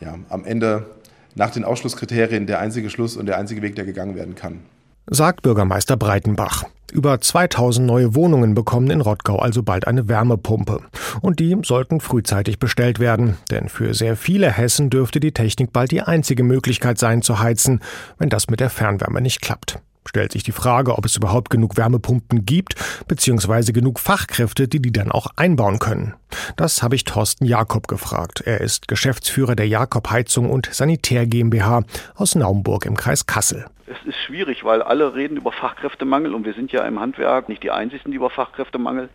ja, 0.00 0.16
am 0.28 0.44
Ende 0.44 0.86
nach 1.34 1.50
den 1.50 1.64
Ausschlusskriterien 1.64 2.46
der 2.46 2.60
einzige 2.60 2.88
Schluss 2.88 3.16
und 3.16 3.26
der 3.26 3.36
einzige 3.36 3.62
Weg, 3.62 3.74
der 3.74 3.84
gegangen 3.84 4.14
werden 4.14 4.36
kann 4.36 4.60
sagt 5.08 5.42
Bürgermeister 5.42 5.96
Breitenbach. 5.96 6.64
Über 6.92 7.20
2000 7.20 7.86
neue 7.86 8.14
Wohnungen 8.14 8.54
bekommen 8.54 8.90
in 8.90 9.00
Rottgau 9.00 9.38
also 9.38 9.62
bald 9.62 9.86
eine 9.86 10.08
Wärmepumpe. 10.08 10.80
Und 11.20 11.40
die 11.40 11.56
sollten 11.62 12.00
frühzeitig 12.00 12.58
bestellt 12.58 13.00
werden, 13.00 13.36
denn 13.50 13.68
für 13.68 13.92
sehr 13.92 14.16
viele 14.16 14.50
Hessen 14.50 14.90
dürfte 14.90 15.20
die 15.20 15.32
Technik 15.32 15.72
bald 15.72 15.90
die 15.90 16.02
einzige 16.02 16.42
Möglichkeit 16.42 16.98
sein 16.98 17.22
zu 17.22 17.40
heizen, 17.40 17.80
wenn 18.18 18.28
das 18.28 18.48
mit 18.48 18.60
der 18.60 18.70
Fernwärme 18.70 19.20
nicht 19.20 19.42
klappt 19.42 19.80
stellt 20.08 20.32
sich 20.32 20.42
die 20.42 20.52
Frage, 20.52 20.96
ob 20.96 21.04
es 21.04 21.16
überhaupt 21.16 21.50
genug 21.50 21.76
Wärmepumpen 21.76 22.44
gibt, 22.44 22.74
beziehungsweise 23.06 23.72
genug 23.72 24.00
Fachkräfte, 24.00 24.68
die 24.68 24.80
die 24.80 24.92
dann 24.92 25.10
auch 25.10 25.28
einbauen 25.36 25.78
können. 25.78 26.14
Das 26.56 26.82
habe 26.82 26.94
ich 26.94 27.04
Thorsten 27.04 27.44
Jakob 27.44 27.88
gefragt. 27.88 28.42
Er 28.44 28.60
ist 28.60 28.88
Geschäftsführer 28.88 29.56
der 29.56 29.68
Jakob 29.68 30.10
Heizung 30.10 30.50
und 30.50 30.68
Sanitär 30.72 31.26
GmbH 31.26 31.82
aus 32.14 32.34
Naumburg 32.34 32.86
im 32.86 32.96
Kreis 32.96 33.26
Kassel. 33.26 33.66
Es 33.86 33.96
ist 34.04 34.18
schwierig, 34.18 34.64
weil 34.64 34.82
alle 34.82 35.14
reden 35.14 35.36
über 35.36 35.52
Fachkräftemangel 35.52 36.34
und 36.34 36.44
wir 36.44 36.54
sind 36.54 36.72
ja 36.72 36.84
im 36.84 36.98
Handwerk 36.98 37.48
nicht 37.48 37.62
die 37.62 37.70
Einzigen, 37.70 38.10
die 38.10 38.16
über 38.16 38.30
Fachkräftemangel 38.30 39.08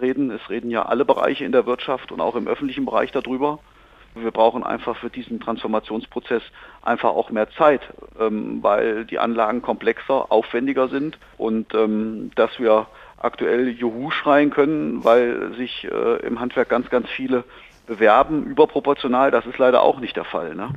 reden. 0.00 0.30
Es 0.30 0.50
reden 0.50 0.70
ja 0.70 0.84
alle 0.84 1.04
Bereiche 1.04 1.44
in 1.44 1.52
der 1.52 1.66
Wirtschaft 1.66 2.12
und 2.12 2.20
auch 2.20 2.36
im 2.36 2.46
öffentlichen 2.46 2.84
Bereich 2.84 3.10
darüber. 3.10 3.58
Wir 4.22 4.30
brauchen 4.30 4.64
einfach 4.64 4.96
für 4.96 5.10
diesen 5.10 5.40
Transformationsprozess 5.40 6.42
einfach 6.82 7.10
auch 7.10 7.30
mehr 7.30 7.50
Zeit, 7.50 7.82
ähm, 8.18 8.62
weil 8.62 9.04
die 9.04 9.18
Anlagen 9.18 9.62
komplexer, 9.62 10.30
aufwendiger 10.30 10.88
sind 10.88 11.18
und 11.36 11.74
ähm, 11.74 12.30
dass 12.34 12.58
wir 12.58 12.86
aktuell 13.18 13.68
Juhu 13.68 14.10
schreien 14.10 14.50
können, 14.50 15.04
weil 15.04 15.54
sich 15.56 15.86
äh, 15.90 16.26
im 16.26 16.40
Handwerk 16.40 16.68
ganz, 16.68 16.88
ganz 16.90 17.08
viele 17.08 17.44
bewerben, 17.86 18.44
überproportional, 18.44 19.30
das 19.30 19.46
ist 19.46 19.58
leider 19.58 19.82
auch 19.82 19.98
nicht 19.98 20.16
der 20.16 20.24
Fall. 20.24 20.54
Ne? 20.54 20.68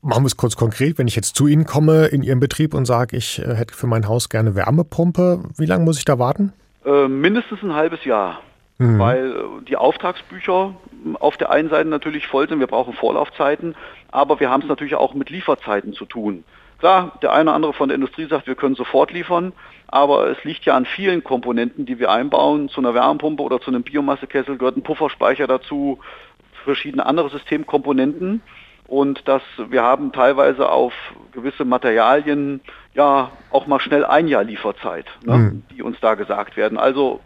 Machen 0.00 0.22
wir 0.22 0.28
es 0.28 0.36
kurz 0.36 0.56
konkret, 0.56 0.96
wenn 0.96 1.08
ich 1.08 1.16
jetzt 1.16 1.36
zu 1.36 1.46
Ihnen 1.46 1.66
komme 1.66 2.06
in 2.06 2.22
Ihrem 2.22 2.40
Betrieb 2.40 2.72
und 2.72 2.86
sage, 2.86 3.16
ich 3.16 3.40
äh, 3.40 3.54
hätte 3.54 3.74
für 3.74 3.86
mein 3.86 4.08
Haus 4.08 4.28
gerne 4.28 4.54
Wärmepumpe, 4.54 5.42
wie 5.58 5.66
lange 5.66 5.84
muss 5.84 5.98
ich 5.98 6.04
da 6.04 6.18
warten? 6.18 6.52
Äh, 6.86 7.08
mindestens 7.08 7.62
ein 7.62 7.74
halbes 7.74 8.04
Jahr 8.04 8.38
mhm. 8.80 8.98
weil 8.98 9.32
äh, 9.32 9.64
die 9.68 9.76
Auftragsbücher 9.76 10.74
auf 11.18 11.36
der 11.36 11.50
einen 11.50 11.70
Seite 11.70 11.88
natürlich 11.88 12.26
voll 12.26 12.48
sind, 12.48 12.60
wir 12.60 12.66
brauchen 12.66 12.94
Vorlaufzeiten, 12.94 13.74
aber 14.10 14.40
wir 14.40 14.50
haben 14.50 14.62
es 14.62 14.68
natürlich 14.68 14.94
auch 14.94 15.14
mit 15.14 15.30
Lieferzeiten 15.30 15.92
zu 15.92 16.04
tun. 16.04 16.44
Klar, 16.78 17.18
der 17.20 17.32
eine 17.32 17.50
oder 17.50 17.54
andere 17.54 17.72
von 17.74 17.90
der 17.90 17.94
Industrie 17.94 18.26
sagt, 18.26 18.46
wir 18.46 18.54
können 18.54 18.74
sofort 18.74 19.12
liefern, 19.12 19.52
aber 19.86 20.28
es 20.30 20.42
liegt 20.44 20.64
ja 20.64 20.74
an 20.74 20.86
vielen 20.86 21.22
Komponenten, 21.22 21.84
die 21.84 21.98
wir 21.98 22.10
einbauen. 22.10 22.70
Zu 22.70 22.80
einer 22.80 22.94
Wärmepumpe 22.94 23.42
oder 23.42 23.60
zu 23.60 23.70
einem 23.70 23.82
Biomassekessel 23.82 24.56
gehört 24.56 24.78
ein 24.78 24.82
Pufferspeicher 24.82 25.46
dazu, 25.46 25.98
verschiedene 26.64 27.04
andere 27.04 27.28
Systemkomponenten. 27.28 28.40
Und 28.86 29.28
dass 29.28 29.42
wir 29.68 29.82
haben 29.82 30.10
teilweise 30.10 30.70
auf 30.70 30.94
gewisse 31.32 31.64
Materialien 31.64 32.60
ja 32.94 33.30
auch 33.50 33.66
mal 33.66 33.78
schnell 33.78 34.04
ein 34.04 34.26
Jahr 34.26 34.42
Lieferzeit, 34.42 35.06
ne, 35.24 35.36
mhm. 35.36 35.62
die 35.70 35.82
uns 35.82 36.00
da 36.00 36.14
gesagt 36.14 36.56
werden. 36.56 36.78
Also 36.78 37.20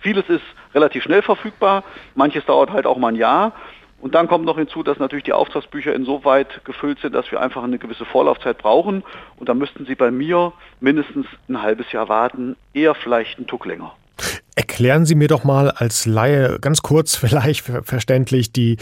Vieles 0.00 0.28
ist 0.28 0.42
relativ 0.74 1.02
schnell 1.02 1.22
verfügbar, 1.22 1.84
manches 2.14 2.44
dauert 2.44 2.70
halt 2.70 2.86
auch 2.86 2.98
mal 2.98 3.08
ein 3.08 3.16
Jahr. 3.16 3.52
Und 4.00 4.14
dann 4.14 4.28
kommt 4.28 4.44
noch 4.44 4.58
hinzu, 4.58 4.84
dass 4.84 4.98
natürlich 4.98 5.24
die 5.24 5.32
Auftragsbücher 5.32 5.92
insoweit 5.92 6.64
gefüllt 6.64 7.00
sind, 7.00 7.14
dass 7.14 7.30
wir 7.32 7.40
einfach 7.40 7.64
eine 7.64 7.78
gewisse 7.78 8.04
Vorlaufzeit 8.04 8.58
brauchen. 8.58 9.02
Und 9.36 9.48
da 9.48 9.54
müssten 9.54 9.86
Sie 9.86 9.96
bei 9.96 10.12
mir 10.12 10.52
mindestens 10.80 11.26
ein 11.48 11.60
halbes 11.60 11.90
Jahr 11.90 12.08
warten, 12.08 12.54
eher 12.74 12.94
vielleicht 12.94 13.38
einen 13.38 13.48
Tuck 13.48 13.66
länger. 13.66 13.92
Erklären 14.54 15.04
Sie 15.04 15.14
mir 15.14 15.28
doch 15.28 15.44
mal 15.44 15.70
als 15.70 16.06
Laie 16.06 16.58
ganz 16.60 16.82
kurz 16.82 17.16
vielleicht 17.16 17.64
verständlich, 17.84 18.52
die, 18.52 18.76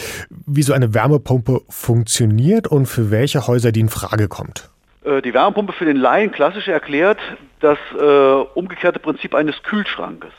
wie 0.46 0.62
so 0.62 0.74
eine 0.74 0.92
Wärmepumpe 0.92 1.62
funktioniert 1.68 2.66
und 2.66 2.86
für 2.86 3.10
welche 3.10 3.46
Häuser 3.46 3.72
die 3.72 3.80
in 3.80 3.88
Frage 3.88 4.28
kommt. 4.28 4.70
Äh, 5.04 5.22
die 5.22 5.32
Wärmepumpe 5.32 5.72
für 5.72 5.84
den 5.86 5.96
Laien 5.96 6.30
klassisch 6.32 6.68
erklärt 6.68 7.18
das 7.60 7.78
äh, 7.98 8.04
umgekehrte 8.04 8.98
Prinzip 8.98 9.34
eines 9.34 9.62
Kühlschrankes. 9.62 10.32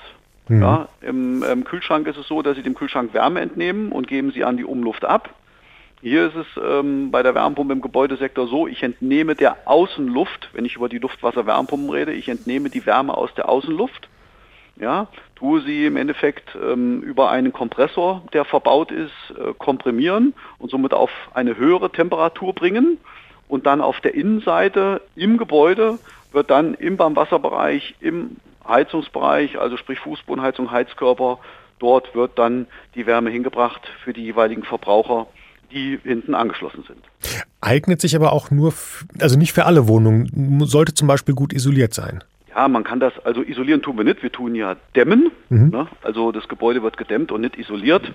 Mhm. 0.48 0.62
Ja, 0.62 0.88
im, 1.01 1.44
im, 1.44 1.63
Kühlschrank 1.63 2.08
ist 2.08 2.18
es 2.18 2.27
so, 2.27 2.42
dass 2.42 2.56
Sie 2.56 2.63
dem 2.63 2.75
Kühlschrank 2.75 3.13
Wärme 3.13 3.42
entnehmen 3.42 3.92
und 3.92 4.08
geben 4.08 4.32
sie 4.32 4.44
an 4.44 4.58
die 4.58 4.66
Umluft 4.66 5.06
ab. 5.06 5.30
Hier 6.01 6.27
ist 6.27 6.36
es 6.36 6.46
ähm, 6.63 7.10
bei 7.12 7.24
der 7.24 7.34
Wärmepumpe 7.34 7.74
im 7.74 7.82
Gebäudesektor 7.82 8.48
so, 8.48 8.68
ich 8.68 8.84
entnehme 8.84 9.36
der 9.36 9.58
Außenluft, 9.66 10.50
wenn 10.54 10.63
ich 10.63 10.75
über 10.75 10.89
die 10.89 11.00
Luftwasser-Wärmepumpen 11.00 11.89
rede, 11.89 12.13
ich 12.13 12.30
entnehme 12.30 12.70
die 12.70 12.86
Wärme 12.86 13.18
aus 13.18 13.34
der 13.34 13.50
Außenluft, 13.50 14.08
ja, 14.80 15.08
tue 15.36 15.62
sie 15.62 15.88
im 15.88 15.98
Endeffekt 15.98 16.56
ähm, 16.56 17.01
über 17.01 17.32
einen 17.32 17.51
Kompressor, 17.51 18.22
der 18.32 18.46
verbaut 18.46 18.92
ist, 18.92 19.12
äh, 19.32 19.54
komprimieren 19.58 20.36
und 20.60 20.70
somit 20.70 20.94
auf 20.94 21.10
eine 21.34 21.58
höhere 21.58 21.92
Temperatur 21.92 22.54
bringen 22.54 23.00
und 23.48 23.66
dann 23.66 23.82
auf 23.82 24.00
der 24.01 24.13
Innenseite 24.13 25.01
im 25.16 25.38
Gebäude 25.38 25.98
wird 26.32 26.51
dann 26.51 26.75
im 26.75 27.00
Warmwasserbereich, 27.00 27.96
im 28.01 28.38
Heizungsbereich, 28.67 29.59
also 29.59 29.77
sprich 29.77 30.00
Fußbodenheizung, 30.00 30.71
Heizkörper, 30.71 31.39
dort 31.79 32.15
wird 32.15 32.38
dann 32.38 32.67
die 32.95 33.05
Wärme 33.05 33.29
hingebracht 33.29 33.81
für 34.03 34.13
die 34.13 34.24
jeweiligen 34.24 34.63
Verbraucher, 34.63 35.27
die 35.71 36.00
hinten 36.03 36.36
angeschlossen 36.36 36.83
sind. 36.88 37.00
Eignet 37.62 38.01
sich 38.01 38.15
aber 38.15 38.33
auch 38.33 38.51
nur, 38.51 38.74
also 39.19 39.38
nicht 39.38 39.53
für 39.53 39.65
alle 39.65 39.88
Wohnungen, 39.88 40.65
sollte 40.65 40.93
zum 40.93 41.07
Beispiel 41.07 41.36
gut 41.36 41.53
isoliert 41.53 41.93
sein. 41.93 42.24
Ja, 42.55 42.67
man 42.67 42.83
kann 42.83 43.00
das, 43.00 43.13
also 43.24 43.43
isolieren 43.43 43.81
tun 43.81 43.97
wir 43.97 44.03
nicht, 44.03 44.24
wir 44.24 44.31
tun 44.31 44.55
ja 44.55 44.75
dämmen. 44.95 45.31
Mhm. 45.50 45.69
Ne? 45.69 45.88
Also 46.01 46.31
das 46.31 46.47
Gebäude 46.47 46.81
wird 46.81 46.97
gedämmt 46.97 47.31
und 47.31 47.41
nicht 47.41 47.57
isoliert. 47.57 48.12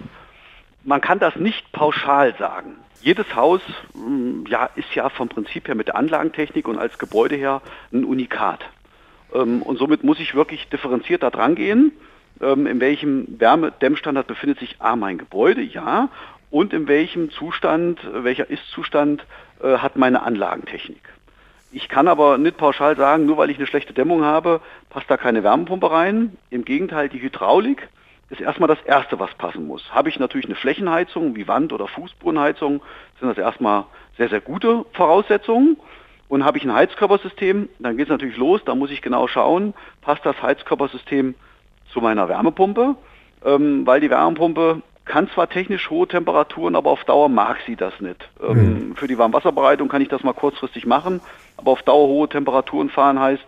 Man 0.85 1.01
kann 1.01 1.21
das 1.21 1.37
nicht 1.37 1.71
pauschal 1.73 2.35
sagen. 2.39 2.73
Jedes 3.03 3.37
Haus 3.37 3.61
mm, 3.95 4.47
ja, 4.49 4.69
ist 4.75 4.95
ja 4.95 5.09
vom 5.11 5.29
Prinzip 5.29 5.69
her 5.69 5.75
mit 5.75 5.89
der 5.89 5.97
Anlagentechnik 5.97 6.67
und 6.67 6.79
als 6.79 6.99
Gebäude 6.99 7.37
her 7.37 7.63
ein 7.93 8.05
Unikat. 8.05 8.65
Ähm, 9.35 9.63
und 9.63 9.79
somit 9.79 10.05
muss 10.05 10.21
ich 10.21 10.35
wirklich 10.35 10.69
differenziert 10.69 11.23
da 11.23 11.31
dran 11.31 11.55
gehen, 11.55 11.93
ähm, 12.41 12.67
in 12.67 12.81
welchem 12.81 13.39
Wärmedämmstandard 13.39 14.27
befindet 14.27 14.59
sich 14.59 14.77
A 14.81 14.97
mein 14.97 15.19
Gebäude, 15.19 15.63
ja, 15.63 16.09
und 16.51 16.73
in 16.73 16.87
welchem 16.87 17.31
Zustand, 17.31 18.01
welcher 18.13 18.51
Ist-Zustand 18.51 19.25
äh, 19.63 19.79
hat 19.79 19.97
meine 19.97 20.23
Anlagentechnik. 20.23 21.01
Ich 21.75 21.89
kann 21.89 22.07
aber 22.07 22.37
nicht 22.37 22.59
pauschal 22.59 22.97
sagen, 22.97 23.25
nur 23.25 23.39
weil 23.39 23.49
ich 23.49 23.57
eine 23.57 23.67
schlechte 23.67 23.95
Dämmung 23.95 24.23
habe, 24.23 24.61
passt 24.91 25.11
da 25.11 25.17
keine 25.17 25.43
Wärmepumpe 25.43 25.91
rein. 25.91 26.37
Im 26.51 26.67
Gegenteil, 26.67 27.09
die 27.09 27.23
Hydraulik 27.23 27.89
ist 28.29 28.43
erstmal 28.43 28.69
das 28.69 28.83
Erste, 28.83 29.19
was 29.19 29.33
passen 29.35 29.67
muss. 29.67 29.83
Habe 29.91 30.11
ich 30.11 30.19
natürlich 30.19 30.47
eine 30.47 30.55
Flächenheizung 30.55 31.35
wie 31.35 31.49
Wand- 31.49 31.73
oder 31.73 31.89
Fußbodenheizung, 31.89 32.83
sind 33.19 33.29
das 33.29 33.39
erstmal 33.39 33.87
sehr, 34.19 34.29
sehr 34.29 34.43
gute 34.43 34.85
Voraussetzungen. 34.93 35.79
Und 36.33 36.47
habe 36.47 36.57
ich 36.57 36.65
ein 36.65 36.73
Heizkörpersystem, 36.73 37.69
dann 37.79 37.99
geht 37.99 38.07
es 38.07 38.11
natürlich 38.11 38.39
los, 38.39 38.63
da 38.65 38.75
muss 38.75 38.91
ich 38.91 39.03
genau 39.03 39.29
schauen, 39.29 39.75
passt 40.01 40.25
das 40.25 40.41
Heizkörpersystem 40.41 41.35
zu 41.93 42.01
meiner 42.01 42.27
Wärmepumpe, 42.27 42.95
ähm, 43.45 43.87
weil 43.87 44.01
die 44.01 44.09
Wärmepumpe 44.09 44.81
kann 45.05 45.29
zwar 45.29 45.51
technisch 45.51 45.91
hohe 45.91 46.09
Temperaturen, 46.09 46.75
aber 46.75 46.91
auf 46.91 47.05
Dauer 47.05 47.29
mag 47.29 47.59
sie 47.67 47.77
das 47.77 48.01
nicht. 48.01 48.31
Ähm, 48.43 48.57
mhm. 48.89 48.97
Für 48.97 49.09
die 49.09 49.19
Warmwasserbereitung 49.19 49.91
kann 49.91 50.01
ich 50.01 50.09
das 50.09 50.23
mal 50.23 50.33
kurzfristig 50.33 50.87
machen, 50.87 51.21
aber 51.59 51.73
auf 51.73 51.83
Dauer 51.83 52.09
hohe 52.09 52.31
Temperaturen 52.31 52.89
fahren 52.89 53.21
heißt, 53.21 53.45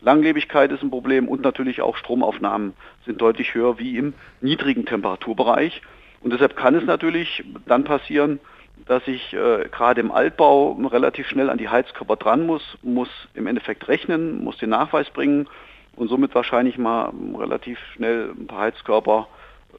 Langlebigkeit 0.00 0.70
ist 0.70 0.84
ein 0.84 0.90
Problem 0.90 1.26
und 1.26 1.42
natürlich 1.42 1.82
auch 1.82 1.96
Stromaufnahmen 1.96 2.74
sind 3.04 3.20
deutlich 3.20 3.54
höher 3.54 3.80
wie 3.80 3.98
im 3.98 4.14
niedrigen 4.40 4.86
Temperaturbereich. 4.86 5.82
Und 6.20 6.32
deshalb 6.32 6.54
kann 6.54 6.76
es 6.76 6.84
natürlich 6.84 7.42
dann 7.66 7.82
passieren, 7.82 8.38
dass 8.86 9.06
ich 9.06 9.32
äh, 9.32 9.68
gerade 9.70 10.00
im 10.00 10.10
Altbau 10.10 10.72
relativ 10.72 11.26
schnell 11.28 11.50
an 11.50 11.58
die 11.58 11.68
Heizkörper 11.68 12.16
dran 12.16 12.46
muss, 12.46 12.62
muss 12.82 13.08
im 13.34 13.46
Endeffekt 13.46 13.88
rechnen, 13.88 14.42
muss 14.42 14.58
den 14.58 14.70
Nachweis 14.70 15.10
bringen 15.10 15.48
und 15.96 16.08
somit 16.08 16.34
wahrscheinlich 16.34 16.78
mal 16.78 17.12
relativ 17.36 17.78
schnell 17.94 18.30
ein 18.38 18.46
paar 18.46 18.60
Heizkörper 18.60 19.28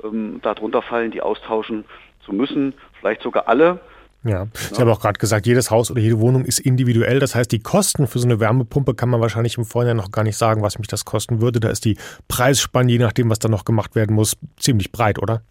ähm, 0.03 0.39
darunter 0.41 0.82
fallen, 0.82 1.12
die 1.12 1.22
austauschen 1.22 1.86
zu 2.25 2.34
müssen, 2.34 2.74
vielleicht 3.00 3.22
sogar 3.22 3.48
alle. 3.48 3.79
Ja, 4.24 4.48
ich 4.53 4.72
ja. 4.72 4.79
habe 4.79 4.91
auch 4.91 5.00
gerade 5.00 5.18
gesagt, 5.18 5.48
jedes 5.48 5.72
Haus 5.72 5.89
oder 5.89 6.01
jede 6.01 6.20
Wohnung 6.20 6.44
ist 6.44 6.60
individuell. 6.60 7.20
Das 7.20 7.36
heißt, 7.36 7.51
die 7.53 7.60
Kosten 7.60 8.06
für 8.06 8.20
so 8.20 8.27
eine 8.27 8.39
Wärmepumpe 8.41 8.94
kann 8.94 9.10
man 9.10 9.22
wahrscheinlich 9.22 9.58
im 9.58 9.63
Vorhinein 9.63 9.96
noch 9.96 10.12
gar 10.12 10.24
nicht 10.24 10.38
sagen, 10.38 10.62
was 10.62 10.77
mich 10.77 10.89
das 10.89 11.06
kosten 11.06 11.39
würde. 11.39 11.62
Da 11.62 11.70
ist 11.70 11.86
die 11.86 11.98
Preisspanne, 12.27 12.91
je 12.91 13.00
nachdem, 13.00 13.29
was 13.29 13.39
da 13.39 13.48
noch 13.48 13.63
gemacht 13.63 13.96
werden 13.96 14.15
muss, 14.15 14.36
ziemlich 14.58 14.91
breit, 14.91 15.20
oder? 15.20 15.41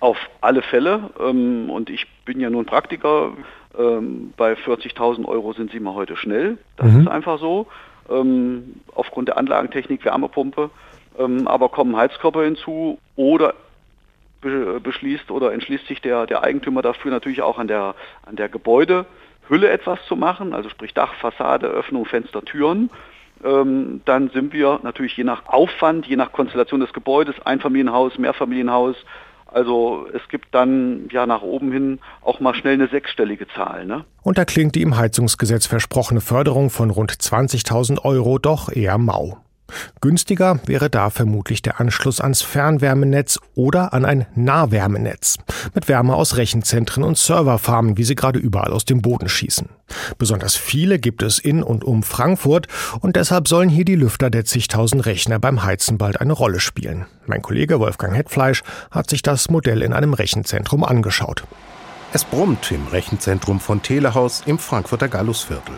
Auf 0.00 0.16
alle 0.40 0.62
Fälle. 0.62 1.10
Ähm, 1.20 1.70
und 1.70 1.90
ich 1.90 2.06
bin 2.24 2.40
ja 2.40 2.50
nun 2.50 2.64
Praktiker. 2.64 3.32
Ähm, 3.78 4.32
bei 4.36 4.54
40.000 4.54 5.26
Euro 5.26 5.52
sind 5.52 5.70
sie 5.70 5.80
mal 5.80 5.94
heute 5.94 6.16
schnell. 6.16 6.58
Das 6.76 6.90
mhm. 6.90 7.02
ist 7.02 7.08
einfach 7.08 7.38
so. 7.38 7.66
Ähm, 8.10 8.80
aufgrund 8.94 9.28
der 9.28 9.36
Anlagentechnik 9.36 10.04
Wärmepumpe. 10.04 10.70
Aber 11.44 11.68
kommen 11.68 11.96
Heizkörper 11.96 12.44
hinzu 12.44 12.98
oder 13.16 13.52
beschließt 14.40 15.30
oder 15.30 15.52
entschließt 15.52 15.86
sich 15.86 16.00
der, 16.00 16.26
der 16.26 16.42
Eigentümer 16.42 16.80
dafür 16.80 17.10
natürlich 17.10 17.42
auch 17.42 17.58
an 17.58 17.68
der, 17.68 17.94
an 18.24 18.36
der 18.36 18.48
Gebäudehülle 18.48 19.68
etwas 19.70 19.98
zu 20.06 20.16
machen, 20.16 20.54
also 20.54 20.70
sprich 20.70 20.94
Dach, 20.94 21.12
Fassade, 21.14 21.66
Öffnung, 21.66 22.06
Fenster, 22.06 22.42
Türen. 22.42 22.88
Dann 23.42 24.30
sind 24.32 24.52
wir 24.54 24.80
natürlich 24.82 25.16
je 25.16 25.24
nach 25.24 25.46
Aufwand, 25.46 26.06
je 26.06 26.16
nach 26.16 26.32
Konstellation 26.32 26.80
des 26.80 26.92
Gebäudes, 26.94 27.34
Einfamilienhaus, 27.44 28.16
Mehrfamilienhaus, 28.16 28.96
also 29.52 30.06
es 30.12 30.22
gibt 30.28 30.54
dann 30.54 31.08
ja 31.10 31.26
nach 31.26 31.42
oben 31.42 31.72
hin 31.72 31.98
auch 32.22 32.40
mal 32.40 32.54
schnell 32.54 32.74
eine 32.74 32.88
sechsstellige 32.88 33.46
Zahl. 33.48 33.86
Ne? 33.86 34.04
Und 34.22 34.38
da 34.38 34.44
klingt 34.44 34.74
die 34.74 34.82
im 34.82 34.96
Heizungsgesetz 34.96 35.66
versprochene 35.66 36.20
Förderung 36.20 36.70
von 36.70 36.90
rund 36.90 37.12
20.000 37.12 38.04
Euro 38.04 38.38
doch 38.38 38.70
eher 38.70 38.98
mau. 38.98 39.38
Günstiger 40.00 40.60
wäre 40.66 40.90
da 40.90 41.10
vermutlich 41.10 41.62
der 41.62 41.80
Anschluss 41.80 42.20
ans 42.20 42.42
Fernwärmenetz 42.42 43.38
oder 43.54 43.92
an 43.92 44.04
ein 44.04 44.26
Nahwärmenetz 44.34 45.38
mit 45.74 45.88
Wärme 45.88 46.14
aus 46.14 46.36
Rechenzentren 46.36 47.04
und 47.04 47.18
Serverfarmen, 47.18 47.96
wie 47.96 48.04
sie 48.04 48.14
gerade 48.14 48.38
überall 48.38 48.72
aus 48.72 48.84
dem 48.84 49.02
Boden 49.02 49.28
schießen. 49.28 49.68
Besonders 50.18 50.56
viele 50.56 50.98
gibt 50.98 51.22
es 51.22 51.38
in 51.38 51.62
und 51.62 51.84
um 51.84 52.02
Frankfurt 52.02 52.68
und 53.00 53.16
deshalb 53.16 53.48
sollen 53.48 53.68
hier 53.68 53.84
die 53.84 53.96
Lüfter 53.96 54.30
der 54.30 54.44
zigtausend 54.44 55.06
Rechner 55.06 55.38
beim 55.38 55.62
Heizen 55.62 55.98
bald 55.98 56.20
eine 56.20 56.32
Rolle 56.32 56.60
spielen. 56.60 57.06
Mein 57.26 57.42
Kollege 57.42 57.80
Wolfgang 57.80 58.14
Hetfleisch 58.14 58.62
hat 58.90 59.10
sich 59.10 59.22
das 59.22 59.50
Modell 59.50 59.82
in 59.82 59.92
einem 59.92 60.14
Rechenzentrum 60.14 60.84
angeschaut. 60.84 61.44
Es 62.12 62.24
brummt 62.24 62.72
im 62.72 62.88
Rechenzentrum 62.88 63.60
von 63.60 63.82
Telehaus 63.82 64.42
im 64.44 64.58
Frankfurter 64.58 65.06
Gallusviertel. 65.06 65.74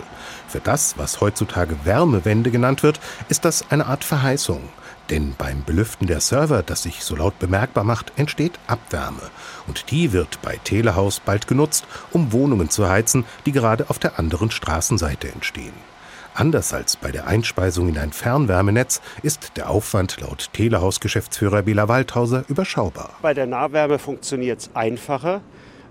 Für 0.52 0.60
das, 0.60 0.98
was 0.98 1.22
heutzutage 1.22 1.86
Wärmewende 1.86 2.50
genannt 2.50 2.82
wird, 2.82 3.00
ist 3.30 3.46
das 3.46 3.70
eine 3.70 3.86
Art 3.86 4.04
Verheißung. 4.04 4.60
Denn 5.08 5.34
beim 5.38 5.64
Belüften 5.64 6.06
der 6.06 6.20
Server, 6.20 6.62
das 6.62 6.82
sich 6.82 7.04
so 7.04 7.16
laut 7.16 7.38
bemerkbar 7.38 7.84
macht, 7.84 8.12
entsteht 8.16 8.52
Abwärme. 8.66 9.22
Und 9.66 9.90
die 9.90 10.12
wird 10.12 10.42
bei 10.42 10.60
Telehaus 10.62 11.20
bald 11.20 11.46
genutzt, 11.46 11.86
um 12.10 12.32
Wohnungen 12.32 12.68
zu 12.68 12.86
heizen, 12.86 13.24
die 13.46 13.52
gerade 13.52 13.88
auf 13.88 13.98
der 13.98 14.18
anderen 14.18 14.50
Straßenseite 14.50 15.32
entstehen. 15.32 15.72
Anders 16.34 16.74
als 16.74 16.96
bei 16.96 17.10
der 17.10 17.26
Einspeisung 17.26 17.88
in 17.88 17.96
ein 17.96 18.12
Fernwärmenetz 18.12 19.00
ist 19.22 19.56
der 19.56 19.70
Aufwand 19.70 20.20
laut 20.20 20.50
Telehaus-Geschäftsführer 20.52 21.62
Bela 21.62 21.88
Waldhauser 21.88 22.44
überschaubar. 22.48 23.08
Bei 23.22 23.32
der 23.32 23.46
Nahwärme 23.46 23.98
funktioniert 23.98 24.60
es 24.60 24.70
einfacher. 24.74 25.40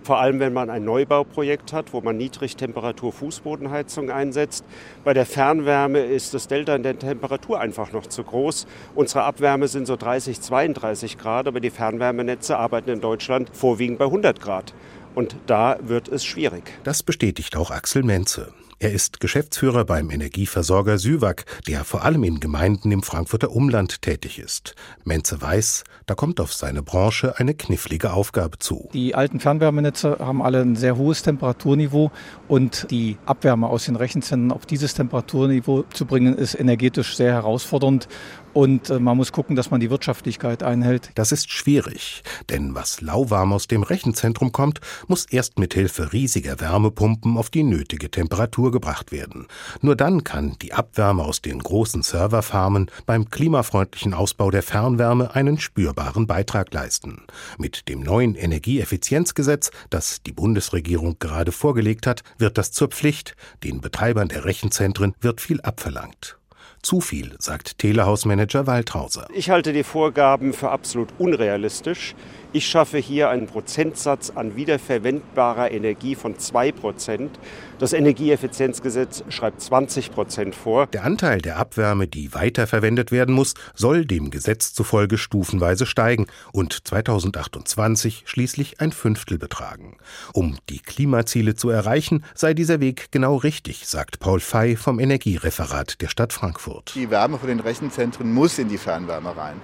Vor 0.04 0.20
allem, 0.20 0.40
wenn 0.40 0.54
man 0.54 0.70
ein 0.70 0.84
Neubauprojekt 0.84 1.74
hat, 1.74 1.94
wo 1.94 2.02
man 2.02 2.18
Niedrigtemperatur-Fußbodenheizung 2.18 4.10
einsetzt. 4.10 4.66
Bei 5.04 5.14
der 5.14 5.26
Fernwärme 5.26 6.00
ist 6.00 6.34
das 6.34 6.48
Delta 6.48 6.76
in 6.76 6.84
der 6.84 6.98
Temperatur 6.98 7.60
einfach 7.60 7.92
noch 7.92 8.08
zu 8.08 8.24
groß. 8.24 8.66
Unsere 8.96 9.24
Abwärme 9.24 9.68
sind 9.68 9.86
so 9.86 9.96
30, 9.96 10.42
32 10.42 11.18
Grad, 11.18 11.48
aber 11.48 11.60
die 11.60 11.70
Fernwärmenetze 11.70 12.58
arbeiten 12.58 12.90
in 12.90 13.02
Deutschland 13.02 13.52
vorwiegend 13.54 14.00
bei 14.00 14.06
100 14.06 14.42
Grad. 14.42 14.74
Und 15.14 15.36
da 15.46 15.78
wird 15.82 16.08
es 16.08 16.26
schwierig. 16.26 16.64
Das 16.84 17.04
bestätigt 17.04 17.56
auch 17.56 17.70
Axel 17.70 18.04
Menze. 18.04 18.54
Er 18.82 18.92
ist 18.92 19.20
Geschäftsführer 19.20 19.86
beim 19.86 20.10
Energieversorger 20.10 20.98
Süwag, 20.98 21.46
der 21.68 21.84
vor 21.84 22.04
allem 22.04 22.24
in 22.24 22.40
Gemeinden 22.40 22.92
im 22.92 23.04
Frankfurter 23.04 23.52
Umland 23.52 24.02
tätig 24.02 24.40
ist. 24.40 24.74
Menze 25.04 25.40
weiß, 25.40 25.84
da 26.08 26.16
kommt 26.16 26.40
auf 26.40 26.52
seine 26.52 26.82
Branche 26.82 27.38
eine 27.38 27.54
knifflige 27.54 28.12
Aufgabe 28.12 28.58
zu. 28.58 28.90
Die 28.92 29.14
alten 29.14 29.40
Fernwärmenetze 29.40 30.18
haben 30.18 30.42
alle 30.42 30.62
ein 30.62 30.76
sehr 30.76 30.98
hohes 30.98 31.22
Temperaturniveau 31.22 32.10
und 32.48 32.88
die 32.90 33.18
Abwärme 33.28 33.68
aus 33.68 33.86
den 33.86 33.98
Rechenzentren 33.98 34.52
auf 34.52 34.66
dieses 34.66 34.96
Temperaturniveau 34.96 35.84
zu 35.94 36.08
bringen, 36.08 36.36
ist 36.36 36.60
energetisch 36.60 37.16
sehr 37.16 37.34
herausfordernd. 37.34 38.08
Und 38.54 38.90
äh, 38.90 39.00
man 39.00 39.18
muss 39.18 39.32
gucken, 39.32 39.56
dass 39.56 39.72
man 39.72 39.80
die 39.80 39.90
Wirtschaftlichkeit 39.90 40.64
einhält. 40.64 41.12
Das 41.16 41.32
ist 41.32 41.50
schwierig, 41.52 42.24
denn 42.50 42.76
was 42.76 43.02
lauwarm 43.02 43.54
aus 43.54 43.68
dem 43.68 43.84
Rechenzentrum 43.84 44.52
kommt, 44.52 44.82
muss 45.08 45.26
erst 45.26 45.58
mit 45.58 45.74
Hilfe 45.74 46.12
riesiger 46.12 46.60
Wärmepumpen 46.60 47.38
auf 47.38 47.50
die 47.50 47.64
nötige 47.64 48.12
Temperatur 48.12 48.72
gebracht 48.72 49.12
werden. 49.12 49.48
Nur 49.82 49.96
dann 49.96 50.24
kann 50.24 50.58
die 50.62 50.74
Abwärme 50.74 51.24
aus 51.24 51.42
den 51.42 51.60
großen 51.60 52.04
Serverfarmen 52.04 52.92
beim 53.06 53.30
klimafreundlichen 53.30 54.14
Ausbau 54.14 54.52
der 54.52 54.64
Fernwärme 54.64 55.34
einen 55.36 55.60
spürbaren 55.60 56.28
Beitrag 56.28 56.74
leisten. 56.74 57.24
Mit 57.58 57.88
dem 57.88 58.02
neuen 58.02 58.36
Energieeffizienzgesetz, 58.36 59.72
das 59.90 60.22
die 60.24 60.34
Bundesregierung 60.34 61.18
gerade 61.20 61.52
vorgelegt 61.52 62.06
hat, 62.08 62.24
wird 62.38 62.58
das 62.58 62.72
zur 62.72 62.90
Pflicht. 62.90 63.36
Den 63.64 63.80
Betreibern 63.82 64.28
der 64.28 64.46
Rechenzentren 64.46 65.14
wird 65.22 65.40
viel 65.40 65.62
abverlangt. 65.62 66.41
Zu 66.82 67.00
viel, 67.00 67.36
sagt 67.38 67.78
Telehausmanager 67.78 68.66
Waldhauser. 68.66 69.28
Ich 69.34 69.52
halte 69.52 69.72
die 69.72 69.84
Vorgaben 69.84 70.52
für 70.52 70.72
absolut 70.72 71.10
unrealistisch. 71.20 72.16
Ich 72.54 72.68
schaffe 72.68 72.98
hier 72.98 73.30
einen 73.30 73.48
Prozentsatz 73.48 74.30
an 74.30 74.56
wiederverwendbarer 74.56 75.72
Energie 75.72 76.16
von 76.16 76.38
2 76.38 76.72
Prozent. 76.72 77.40
Das 77.80 77.94
Energieeffizienzgesetz 77.94 79.24
schreibt 79.30 79.62
20 79.62 80.12
Prozent 80.12 80.54
vor. 80.54 80.88
Der 80.88 81.04
Anteil 81.04 81.42
der 81.42 81.58
Abwärme, 81.58 82.08
die 82.08 82.34
weiterverwendet 82.34 83.12
werden 83.12 83.34
muss, 83.34 83.54
soll 83.74 84.06
dem 84.06 84.30
Gesetz 84.30 84.74
zufolge 84.74 85.18
stufenweise 85.18 85.86
steigen 85.86 86.28
und 86.52 86.88
2028 86.88 88.24
schließlich 88.26 88.82
ein 88.82 88.92
Fünftel 88.92 89.38
betragen. 89.38 89.98
Um 90.34 90.58
die 90.70 90.80
Klimaziele 90.80 91.56
zu 91.56 91.70
erreichen, 91.70 92.24
sei 92.36 92.54
dieser 92.54 92.80
Weg 92.80 93.12
genau 93.12 93.38
richtig, 93.38 93.88
sagt 93.88 94.20
Paul 94.20 94.40
Fey 94.40 94.76
vom 94.76 95.00
Energiereferat 95.00 96.02
der 96.02 96.08
Stadt 96.08 96.34
Frankfurt. 96.34 96.52
Frankfurt. 96.52 96.94
Die 96.96 97.10
Wärme 97.10 97.38
von 97.38 97.48
den 97.48 97.60
Rechenzentren 97.60 98.34
muss 98.34 98.60
in 98.60 98.70
die 98.70 98.78
Fernwärme 98.78 99.36
rein. 99.36 99.62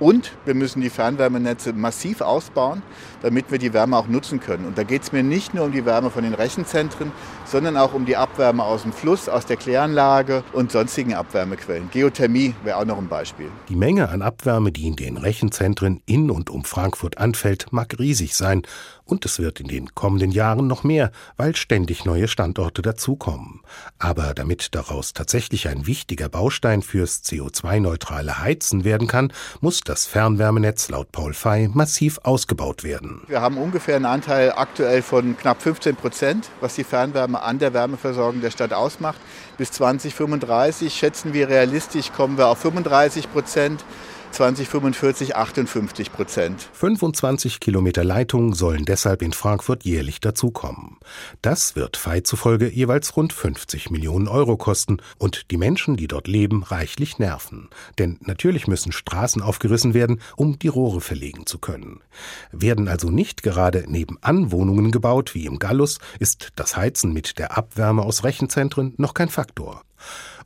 Und 0.00 0.32
wir 0.44 0.54
müssen 0.54 0.80
die 0.80 0.90
Fernwärmenetze 0.90 1.72
massiv 1.72 2.20
ausbauen, 2.20 2.82
damit 3.22 3.50
wir 3.50 3.58
die 3.58 3.72
Wärme 3.72 3.96
auch 3.96 4.06
nutzen 4.06 4.38
können. 4.38 4.64
Und 4.64 4.78
da 4.78 4.84
geht 4.84 5.02
es 5.02 5.12
mir 5.12 5.22
nicht 5.22 5.54
nur 5.54 5.64
um 5.64 5.72
die 5.72 5.84
Wärme 5.84 6.10
von 6.10 6.22
den 6.22 6.34
Rechenzentren, 6.34 7.10
sondern 7.44 7.76
auch 7.76 7.94
um 7.94 8.04
die 8.04 8.16
Abwärme 8.16 8.62
aus 8.62 8.82
dem 8.82 8.92
Fluss, 8.92 9.28
aus 9.28 9.46
der 9.46 9.56
Kläranlage 9.56 10.44
und 10.52 10.70
sonstigen 10.70 11.14
Abwärmequellen. 11.14 11.90
Geothermie 11.92 12.54
wäre 12.62 12.78
auch 12.78 12.84
noch 12.84 12.98
ein 12.98 13.08
Beispiel. 13.08 13.50
Die 13.68 13.76
Menge 13.76 14.08
an 14.08 14.22
Abwärme, 14.22 14.70
die 14.70 14.86
in 14.86 14.96
den 14.96 15.16
Rechenzentren 15.16 16.00
in 16.06 16.30
und 16.30 16.50
um 16.50 16.64
Frankfurt 16.64 17.18
anfällt, 17.18 17.72
mag 17.72 17.98
riesig 17.98 18.36
sein. 18.36 18.62
Und 19.08 19.24
es 19.24 19.38
wird 19.38 19.58
in 19.58 19.68
den 19.68 19.94
kommenden 19.94 20.30
Jahren 20.30 20.66
noch 20.66 20.84
mehr, 20.84 21.12
weil 21.38 21.56
ständig 21.56 22.04
neue 22.04 22.28
Standorte 22.28 22.82
dazukommen. 22.82 23.62
Aber 23.98 24.34
damit 24.34 24.74
daraus 24.74 25.14
tatsächlich 25.14 25.66
ein 25.66 25.86
wichtiger 25.86 26.28
Baustein 26.28 26.82
fürs 26.82 27.24
CO2-neutrale 27.24 28.42
Heizen 28.42 28.84
werden 28.84 29.08
kann, 29.08 29.32
muss 29.62 29.80
das 29.80 30.04
Fernwärmenetz 30.04 30.90
laut 30.90 31.10
Paul 31.10 31.32
Fey 31.32 31.68
massiv 31.68 32.20
ausgebaut 32.22 32.84
werden. 32.84 33.22
Wir 33.28 33.40
haben 33.40 33.56
ungefähr 33.56 33.96
einen 33.96 34.04
Anteil 34.04 34.52
aktuell 34.52 35.00
von 35.00 35.38
knapp 35.38 35.62
15 35.62 35.96
Prozent, 35.96 36.50
was 36.60 36.74
die 36.74 36.84
Fernwärme 36.84 37.40
an 37.40 37.58
der 37.58 37.72
Wärmeversorgung 37.72 38.42
der 38.42 38.50
Stadt 38.50 38.74
ausmacht. 38.74 39.18
Bis 39.56 39.72
2035 39.72 40.92
schätzen 40.92 41.32
wir 41.32 41.48
realistisch, 41.48 42.12
kommen 42.12 42.36
wir 42.36 42.48
auf 42.48 42.58
35 42.58 43.32
Prozent. 43.32 43.82
2045 44.30 45.36
58 45.36 46.12
Prozent. 46.12 46.68
25 46.72 47.60
Kilometer 47.60 48.04
Leitung 48.04 48.54
sollen 48.54 48.84
deshalb 48.84 49.22
in 49.22 49.32
Frankfurt 49.32 49.84
jährlich 49.84 50.20
dazukommen. 50.20 50.98
Das 51.42 51.76
wird 51.76 51.96
FEI 51.96 52.20
zufolge 52.22 52.68
jeweils 52.68 53.16
rund 53.16 53.32
50 53.32 53.90
Millionen 53.90 54.28
Euro 54.28 54.56
kosten 54.56 54.98
und 55.18 55.50
die 55.50 55.56
Menschen, 55.56 55.96
die 55.96 56.08
dort 56.08 56.28
leben, 56.28 56.62
reichlich 56.62 57.18
nerven. 57.18 57.68
Denn 57.98 58.18
natürlich 58.20 58.66
müssen 58.66 58.92
Straßen 58.92 59.42
aufgerissen 59.42 59.94
werden, 59.94 60.20
um 60.36 60.58
die 60.58 60.68
Rohre 60.68 61.00
verlegen 61.00 61.46
zu 61.46 61.58
können. 61.58 62.00
Werden 62.52 62.88
also 62.88 63.10
nicht 63.10 63.42
gerade 63.42 63.84
nebenan 63.88 64.52
Wohnungen 64.52 64.90
gebaut 64.90 65.34
wie 65.34 65.46
im 65.46 65.58
Gallus, 65.58 65.98
ist 66.18 66.48
das 66.56 66.76
Heizen 66.76 67.12
mit 67.12 67.38
der 67.38 67.56
Abwärme 67.56 68.02
aus 68.02 68.24
Rechenzentren 68.24 68.94
noch 68.96 69.14
kein 69.14 69.28
Faktor. 69.28 69.82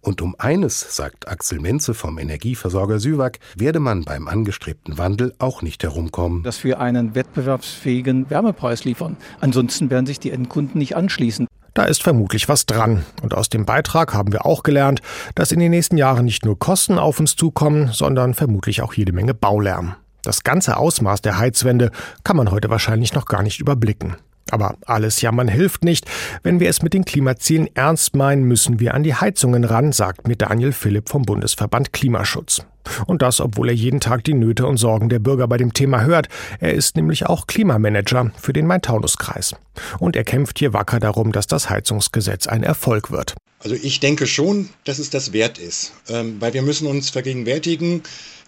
Und 0.01 0.21
um 0.21 0.35
eines, 0.38 0.97
sagt 0.97 1.29
Axel 1.29 1.61
Menze 1.61 1.95
vom 1.95 2.19
Energieversorger 2.19 2.99
Süwag, 2.99 3.38
werde 3.57 3.79
man 3.79 4.05
beim 4.05 4.27
angestrebten 4.27 4.99
Wandel 4.99 5.33
auch 5.38 5.62
nicht 5.62 5.83
herumkommen. 5.85 6.43
Dass 6.43 6.65
wir 6.65 6.81
einen 6.81 7.15
wettbewerbsfähigen 7.15 8.29
Wärmepreis 8.29 8.85
liefern. 8.85 9.17
Ansonsten 9.41 9.91
werden 9.91 10.07
sich 10.07 10.19
die 10.19 10.33
Endkunden 10.33 10.79
nicht 10.79 10.97
anschließen. 10.97 11.47
Da 11.75 11.85
ist 11.85 12.03
vermutlich 12.03 12.49
was 12.49 12.67
dran. 12.67 13.05
Und 13.23 13.33
aus 13.33 13.49
dem 13.49 13.65
Beitrag 13.65 14.12
haben 14.12 14.33
wir 14.33 14.45
auch 14.45 14.62
gelernt, 14.62 15.01
dass 15.35 15.53
in 15.53 15.61
den 15.61 15.71
nächsten 15.71 15.97
Jahren 15.97 16.25
nicht 16.25 16.45
nur 16.45 16.59
Kosten 16.59 16.99
auf 16.99 17.19
uns 17.19 17.37
zukommen, 17.37 17.91
sondern 17.93 18.35
vermutlich 18.35 18.83
auch 18.83 18.93
jede 18.93 19.12
Menge 19.12 19.35
Baulärm. 19.35 19.95
Das 20.23 20.45
ganze 20.45 20.77
Ausmaß 20.77 21.23
der 21.23 21.38
Heizwende 21.38 21.91
kann 22.25 22.37
man 22.37 22.51
heute 22.51 22.71
wahrscheinlich 22.71 23.15
noch 23.15 23.27
gar 23.27 23.43
nicht 23.43 23.61
überblicken. 23.61 24.17
Aber 24.50 24.76
alles 24.87 25.20
jammern 25.22 25.48
hilft 25.48 25.85
nicht. 25.85 26.07
Wenn 26.42 26.61
wir 26.61 26.68
es 26.68 26.83
mit 26.83 26.94
den 26.94 27.05
Klimazielen 27.05 27.68
ernst 27.74 28.14
meinen, 28.16 28.44
müssen 28.44 28.81
wir 28.81 28.94
an 28.94 29.02
die 29.02 29.14
Heizungen 29.14 29.64
ran, 29.64 29.92
sagt 29.92 30.28
mir 30.28 30.37
Daniel 30.37 30.72
Philipp 30.72 31.09
vom 31.09 31.22
Bundesverband 31.22 31.92
Klimaschutz. 31.92 32.66
Und 33.07 33.22
das, 33.22 33.40
obwohl 33.40 33.68
er 33.68 33.74
jeden 33.74 34.00
Tag 34.00 34.24
die 34.24 34.35
Nöte 34.35 34.66
und 34.66 34.76
Sorgen 34.76 35.09
der 35.09 35.20
Bürger 35.20 35.46
bei 35.46 35.57
dem 35.57 35.72
Thema 35.72 36.02
hört. 36.02 36.28
Er 36.61 36.74
ist 36.74 36.96
nämlich 36.96 37.26
auch 37.26 37.46
Klimamanager 37.46 38.33
für 38.37 38.52
den 38.52 38.66
Main-Taunus-Kreis. 38.66 39.55
Und 39.98 40.16
er 40.16 40.24
kämpft 40.24 40.59
hier 40.59 40.72
wacker 40.72 41.00
darum, 41.00 41.33
dass 41.33 41.46
das 41.46 41.70
Heizungsgesetz 41.70 42.46
ein 42.46 42.62
Erfolg 42.62 43.11
wird. 43.11 43.35
Also 43.61 43.76
ich 43.76 44.00
denke 44.00 44.26
schon, 44.26 44.68
dass 44.85 44.98
es 44.98 45.11
das 45.11 45.33
wert 45.33 45.59
ist. 45.59 45.92
Ähm, 46.09 46.37
weil 46.40 46.55
wir 46.55 46.62
müssen 46.62 46.88
uns 46.88 47.11
vergegenwärtigen, 47.11 48.02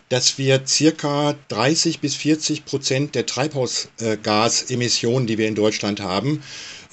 dass 0.08 0.38
wir 0.38 0.62
circa 0.66 1.34
30 1.48 2.00
bis 2.00 2.14
40 2.14 2.64
Prozent 2.64 3.14
der 3.14 3.26
Treibhausgasemissionen, 3.26 5.26
die 5.26 5.38
wir 5.38 5.48
in 5.48 5.54
Deutschland 5.54 6.00
haben, 6.00 6.42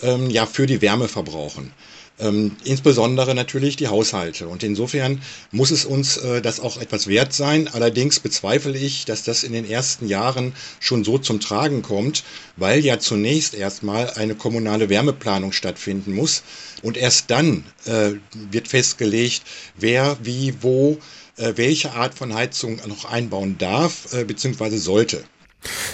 ähm, 0.02 0.30
ja 0.30 0.46
für 0.46 0.66
die 0.66 0.82
Wärme 0.82 1.08
verbrauchen. 1.08 1.74
Ähm, 2.22 2.56
insbesondere 2.66 3.34
natürlich 3.34 3.78
die 3.78 3.88
Haushalte. 3.88 4.48
Und 4.48 4.62
insofern 4.62 5.22
muss 5.52 5.72
es 5.72 5.86
uns 5.86 6.18
äh, 6.18 6.42
das 6.42 6.60
auch 6.60 6.80
etwas 6.80 7.08
wert 7.08 7.34
sein. 7.34 7.68
Allerdings 7.68 8.20
bezweifle 8.20 8.78
ich, 8.78 9.06
dass 9.06 9.24
das 9.24 9.44
in 9.44 9.54
den 9.54 9.68
ersten 9.68 10.08
Jahren 10.08 10.54
schon 10.80 11.04
so 11.04 11.18
zum 11.18 11.40
Tragen 11.40 11.82
kommt, 11.82 12.24
weil 12.58 12.86
ja 12.86 13.00
zunächst 13.00 13.56
erstmal 13.56 14.12
eine 14.12 14.36
kommunale 14.36 14.88
Wärmeplanung 14.88 15.52
stattfinden 15.52 16.14
muss. 16.14 16.44
Und 16.84 16.96
erst 16.96 17.32
dann 17.32 17.64
äh, 17.86 18.12
wird 18.52 18.68
festgelegt, 18.68 19.42
wer, 19.76 20.16
wie, 20.22 20.54
wo 20.62 21.00
welche 21.38 21.94
Art 21.94 22.14
von 22.14 22.34
Heizung 22.34 22.80
noch 22.88 23.06
einbauen 23.06 23.58
darf 23.58 24.14
äh, 24.14 24.24
bzw. 24.24 24.78
sollte. 24.78 25.24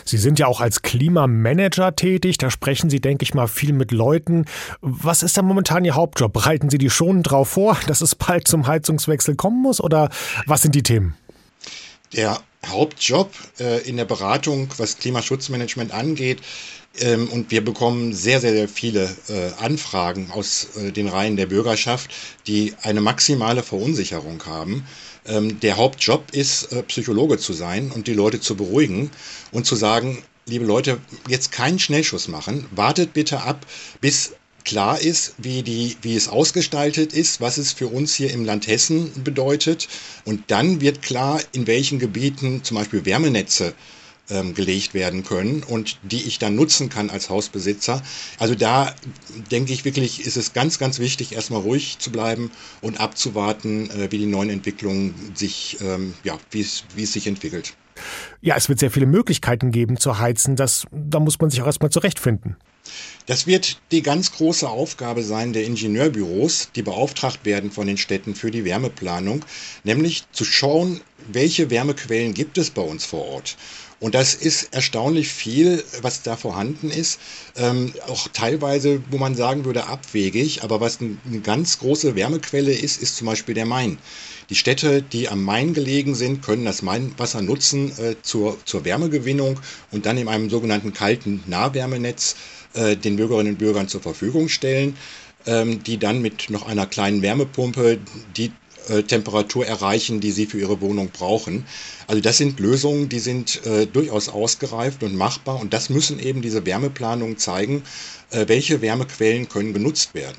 Sie 0.05 0.17
sind 0.17 0.39
ja 0.39 0.47
auch 0.47 0.61
als 0.61 0.81
Klimamanager 0.81 1.95
tätig. 1.95 2.37
Da 2.37 2.49
sprechen 2.49 2.89
Sie, 2.89 3.01
denke 3.01 3.23
ich 3.23 3.33
mal, 3.33 3.47
viel 3.47 3.73
mit 3.73 3.91
Leuten. 3.91 4.45
Was 4.81 5.23
ist 5.23 5.37
da 5.37 5.41
momentan 5.41 5.83
Ihr 5.83 5.95
Hauptjob? 5.95 6.31
Bereiten 6.31 6.69
Sie 6.69 6.77
die 6.77 6.89
schon 6.89 7.23
darauf 7.23 7.49
vor, 7.49 7.77
dass 7.87 8.01
es 8.01 8.15
bald 8.15 8.47
zum 8.47 8.67
Heizungswechsel 8.67 9.35
kommen 9.35 9.61
muss? 9.61 9.81
Oder 9.81 10.09
was 10.45 10.61
sind 10.61 10.75
die 10.75 10.83
Themen? 10.83 11.15
Der 12.13 12.39
Hauptjob 12.65 13.31
äh, 13.59 13.87
in 13.87 13.97
der 13.97 14.05
Beratung, 14.05 14.69
was 14.77 14.97
Klimaschutzmanagement 14.97 15.93
angeht, 15.93 16.41
ähm, 16.99 17.27
und 17.29 17.51
wir 17.51 17.63
bekommen 17.63 18.13
sehr, 18.13 18.39
sehr, 18.39 18.53
sehr 18.53 18.69
viele 18.69 19.03
äh, 19.29 19.51
Anfragen 19.59 20.31
aus 20.31 20.69
äh, 20.77 20.91
den 20.91 21.07
Reihen 21.07 21.35
der 21.35 21.45
Bürgerschaft, 21.45 22.11
die 22.47 22.73
eine 22.81 23.01
maximale 23.01 23.61
Verunsicherung 23.61 24.43
haben 24.45 24.85
ähm, 25.27 25.59
der 25.59 25.77
Hauptjob 25.77 26.31
ist, 26.31 26.71
äh, 26.71 26.83
Psychologe 26.83 27.37
zu 27.37 27.53
sein 27.53 27.91
und 27.91 28.07
die 28.07 28.13
Leute 28.13 28.39
zu 28.39 28.55
beruhigen 28.55 29.11
und 29.51 29.65
zu 29.65 29.75
sagen, 29.75 30.23
liebe 30.45 30.65
Leute, 30.65 30.99
jetzt 31.27 31.51
keinen 31.51 31.79
Schnellschuss 31.79 32.27
machen, 32.27 32.65
wartet 32.71 33.13
bitte 33.13 33.41
ab, 33.41 33.65
bis 34.01 34.33
klar 34.63 34.99
ist, 34.99 35.33
wie, 35.37 35.63
die, 35.63 35.95
wie 36.01 36.15
es 36.15 36.27
ausgestaltet 36.27 37.13
ist, 37.13 37.39
was 37.39 37.57
es 37.57 37.71
für 37.71 37.87
uns 37.87 38.13
hier 38.13 38.31
im 38.31 38.43
Land 38.43 38.67
Hessen 38.67 39.11
bedeutet. 39.23 39.87
Und 40.25 40.43
dann 40.51 40.81
wird 40.81 41.01
klar, 41.01 41.39
in 41.53 41.67
welchen 41.67 41.99
Gebieten 41.99 42.63
zum 42.63 42.75
Beispiel 42.75 43.05
Wärmenetze 43.05 43.73
ähm, 44.29 44.53
gelegt 44.53 44.93
werden 44.93 45.23
können 45.23 45.63
und 45.63 45.99
die 46.03 46.23
ich 46.23 46.39
dann 46.39 46.55
nutzen 46.55 46.89
kann 46.89 47.09
als 47.09 47.29
Hausbesitzer. 47.29 48.01
Also 48.39 48.55
da 48.55 48.93
denke 49.51 49.73
ich 49.73 49.85
wirklich, 49.85 50.25
ist 50.25 50.37
es 50.37 50.53
ganz, 50.53 50.79
ganz 50.79 50.99
wichtig, 50.99 51.33
erstmal 51.33 51.61
ruhig 51.61 51.99
zu 51.99 52.11
bleiben 52.11 52.51
und 52.81 52.99
abzuwarten, 52.99 53.89
äh, 53.89 54.11
wie 54.11 54.17
die 54.17 54.25
neuen 54.25 54.49
Entwicklungen 54.49 55.13
sich, 55.33 55.77
ähm, 55.81 56.13
ja, 56.23 56.37
wie 56.51 56.61
es, 56.61 56.83
sich 56.95 57.27
entwickelt. 57.27 57.75
Ja, 58.41 58.55
es 58.55 58.69
wird 58.69 58.79
sehr 58.79 58.91
viele 58.91 59.07
Möglichkeiten 59.07 59.71
geben 59.71 59.97
zu 59.97 60.19
heizen. 60.19 60.55
Das, 60.55 60.85
da 60.91 61.19
muss 61.19 61.39
man 61.39 61.49
sich 61.49 61.61
auch 61.61 61.65
erstmal 61.65 61.89
zurechtfinden. 61.89 62.55
Das 63.25 63.47
wird 63.47 63.81
die 63.91 64.01
ganz 64.01 64.31
große 64.31 64.69
Aufgabe 64.69 65.23
sein 65.23 65.51
der 65.51 65.65
Ingenieurbüros, 65.65 66.69
die 66.75 66.83
beauftragt 66.83 67.39
werden 67.43 67.71
von 67.71 67.87
den 67.87 67.97
Städten 67.97 68.35
für 68.35 68.51
die 68.51 68.63
Wärmeplanung, 68.63 69.43
nämlich 69.83 70.23
zu 70.31 70.45
schauen, 70.45 71.01
welche 71.27 71.69
Wärmequellen 71.69 72.33
gibt 72.33 72.57
es 72.57 72.69
bei 72.69 72.81
uns 72.81 73.03
vor 73.03 73.25
Ort 73.25 73.57
und 73.99 74.13
das 74.13 74.35
ist 74.35 74.73
erstaunlich 74.75 75.29
viel, 75.29 75.83
was 76.01 76.21
da 76.21 76.35
vorhanden 76.35 76.91
ist. 76.91 77.19
Ähm, 77.55 77.93
auch 78.07 78.27
teilweise, 78.27 79.01
wo 79.09 79.17
man 79.17 79.35
sagen 79.35 79.65
würde, 79.65 79.87
abwegig. 79.87 80.63
Aber 80.63 80.79
was 80.79 80.99
eine 81.01 81.39
ganz 81.41 81.79
große 81.79 82.15
Wärmequelle 82.15 82.71
ist, 82.71 83.01
ist 83.01 83.17
zum 83.17 83.25
Beispiel 83.25 83.55
der 83.55 83.65
Main. 83.65 83.97
Die 84.51 84.55
Städte, 84.55 85.01
die 85.01 85.29
am 85.29 85.43
Main 85.43 85.73
gelegen 85.73 86.13
sind, 86.13 86.43
können 86.43 86.63
das 86.63 86.83
Mainwasser 86.83 87.41
nutzen 87.41 87.91
äh, 87.97 88.15
zur, 88.21 88.57
zur 88.65 88.85
Wärmegewinnung 88.85 89.59
und 89.91 90.05
dann 90.05 90.17
in 90.17 90.27
einem 90.27 90.51
sogenannten 90.51 90.93
kalten 90.93 91.43
Nahwärmenetz 91.47 92.35
äh, 92.75 92.95
den 92.95 93.15
Bürgerinnen 93.15 93.53
und 93.53 93.57
Bürgern 93.57 93.87
zur 93.87 94.01
Verfügung 94.01 94.47
stellen, 94.47 94.95
ähm, 95.47 95.81
die 95.83 95.97
dann 95.97 96.21
mit 96.21 96.51
noch 96.51 96.67
einer 96.67 96.85
kleinen 96.85 97.23
Wärmepumpe 97.23 97.97
die 98.37 98.51
äh, 98.89 99.03
Temperatur 99.03 99.65
erreichen, 99.65 100.19
die 100.19 100.31
sie 100.31 100.45
für 100.45 100.59
ihre 100.59 100.81
Wohnung 100.81 101.09
brauchen. 101.09 101.65
Also 102.07 102.21
das 102.21 102.37
sind 102.37 102.59
Lösungen, 102.59 103.09
die 103.09 103.19
sind 103.19 103.65
äh, 103.65 103.85
durchaus 103.85 104.29
ausgereift 104.29 105.03
und 105.03 105.15
machbar 105.15 105.59
und 105.59 105.73
das 105.73 105.89
müssen 105.89 106.19
eben 106.19 106.41
diese 106.41 106.65
Wärmeplanungen 106.65 107.37
zeigen, 107.37 107.83
äh, 108.31 108.47
welche 108.47 108.81
Wärmequellen 108.81 109.49
können 109.49 109.73
genutzt 109.73 110.13
werden. 110.13 110.37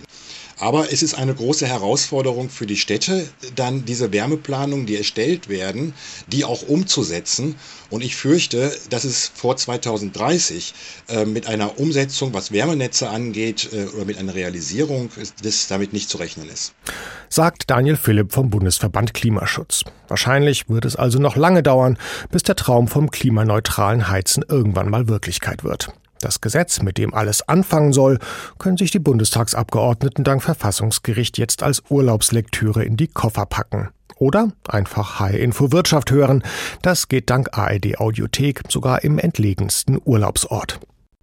Aber 0.60 0.92
es 0.92 1.02
ist 1.02 1.14
eine 1.14 1.34
große 1.34 1.66
Herausforderung 1.66 2.50
für 2.50 2.66
die 2.66 2.76
Städte, 2.76 3.28
dann 3.54 3.84
diese 3.84 4.12
Wärmeplanungen, 4.12 4.86
die 4.86 4.96
erstellt 4.96 5.48
werden, 5.48 5.94
die 6.26 6.44
auch 6.44 6.62
umzusetzen. 6.62 7.54
Und 7.90 8.02
ich 8.02 8.16
fürchte, 8.16 8.72
dass 8.90 9.04
es 9.04 9.30
vor 9.32 9.56
2030 9.56 10.74
äh, 11.08 11.24
mit 11.24 11.46
einer 11.46 11.78
Umsetzung, 11.78 12.34
was 12.34 12.52
Wärmenetze 12.52 13.08
angeht, 13.08 13.70
äh, 13.72 13.86
oder 13.94 14.04
mit 14.04 14.18
einer 14.18 14.34
Realisierung, 14.34 15.10
das 15.42 15.68
damit 15.68 15.92
nicht 15.92 16.10
zu 16.10 16.18
rechnen 16.18 16.48
ist. 16.48 16.74
Sagt 17.28 17.70
Daniel 17.70 17.96
Philipp 17.96 18.32
vom 18.32 18.50
Bundesverband 18.50 19.14
Klimaschutz. 19.14 19.84
Wahrscheinlich 20.08 20.68
wird 20.68 20.84
es 20.84 20.96
also 20.96 21.18
noch 21.18 21.36
lange 21.36 21.62
dauern, 21.62 21.98
bis 22.30 22.42
der 22.42 22.56
Traum 22.56 22.88
vom 22.88 23.10
klimaneutralen 23.10 24.08
Heizen 24.08 24.44
irgendwann 24.48 24.90
mal 24.90 25.08
Wirklichkeit 25.08 25.62
wird. 25.64 25.88
Das 26.20 26.40
Gesetz, 26.40 26.82
mit 26.82 26.98
dem 26.98 27.14
alles 27.14 27.48
anfangen 27.48 27.92
soll, 27.92 28.18
können 28.58 28.76
sich 28.76 28.90
die 28.90 28.98
Bundestagsabgeordneten 28.98 30.24
dank 30.24 30.42
Verfassungsgericht 30.42 31.38
jetzt 31.38 31.62
als 31.62 31.82
Urlaubslektüre 31.88 32.84
in 32.84 32.96
die 32.96 33.08
Koffer 33.08 33.46
packen. 33.46 33.90
Oder 34.16 34.50
einfach 34.66 35.20
High 35.20 35.38
Info 35.38 35.70
Wirtschaft 35.70 36.10
hören. 36.10 36.42
Das 36.82 37.08
geht 37.08 37.30
dank 37.30 37.56
ARD 37.56 37.98
Audiothek 37.98 38.62
sogar 38.68 39.04
im 39.04 39.18
entlegensten 39.18 40.00
Urlaubsort. 40.04 40.80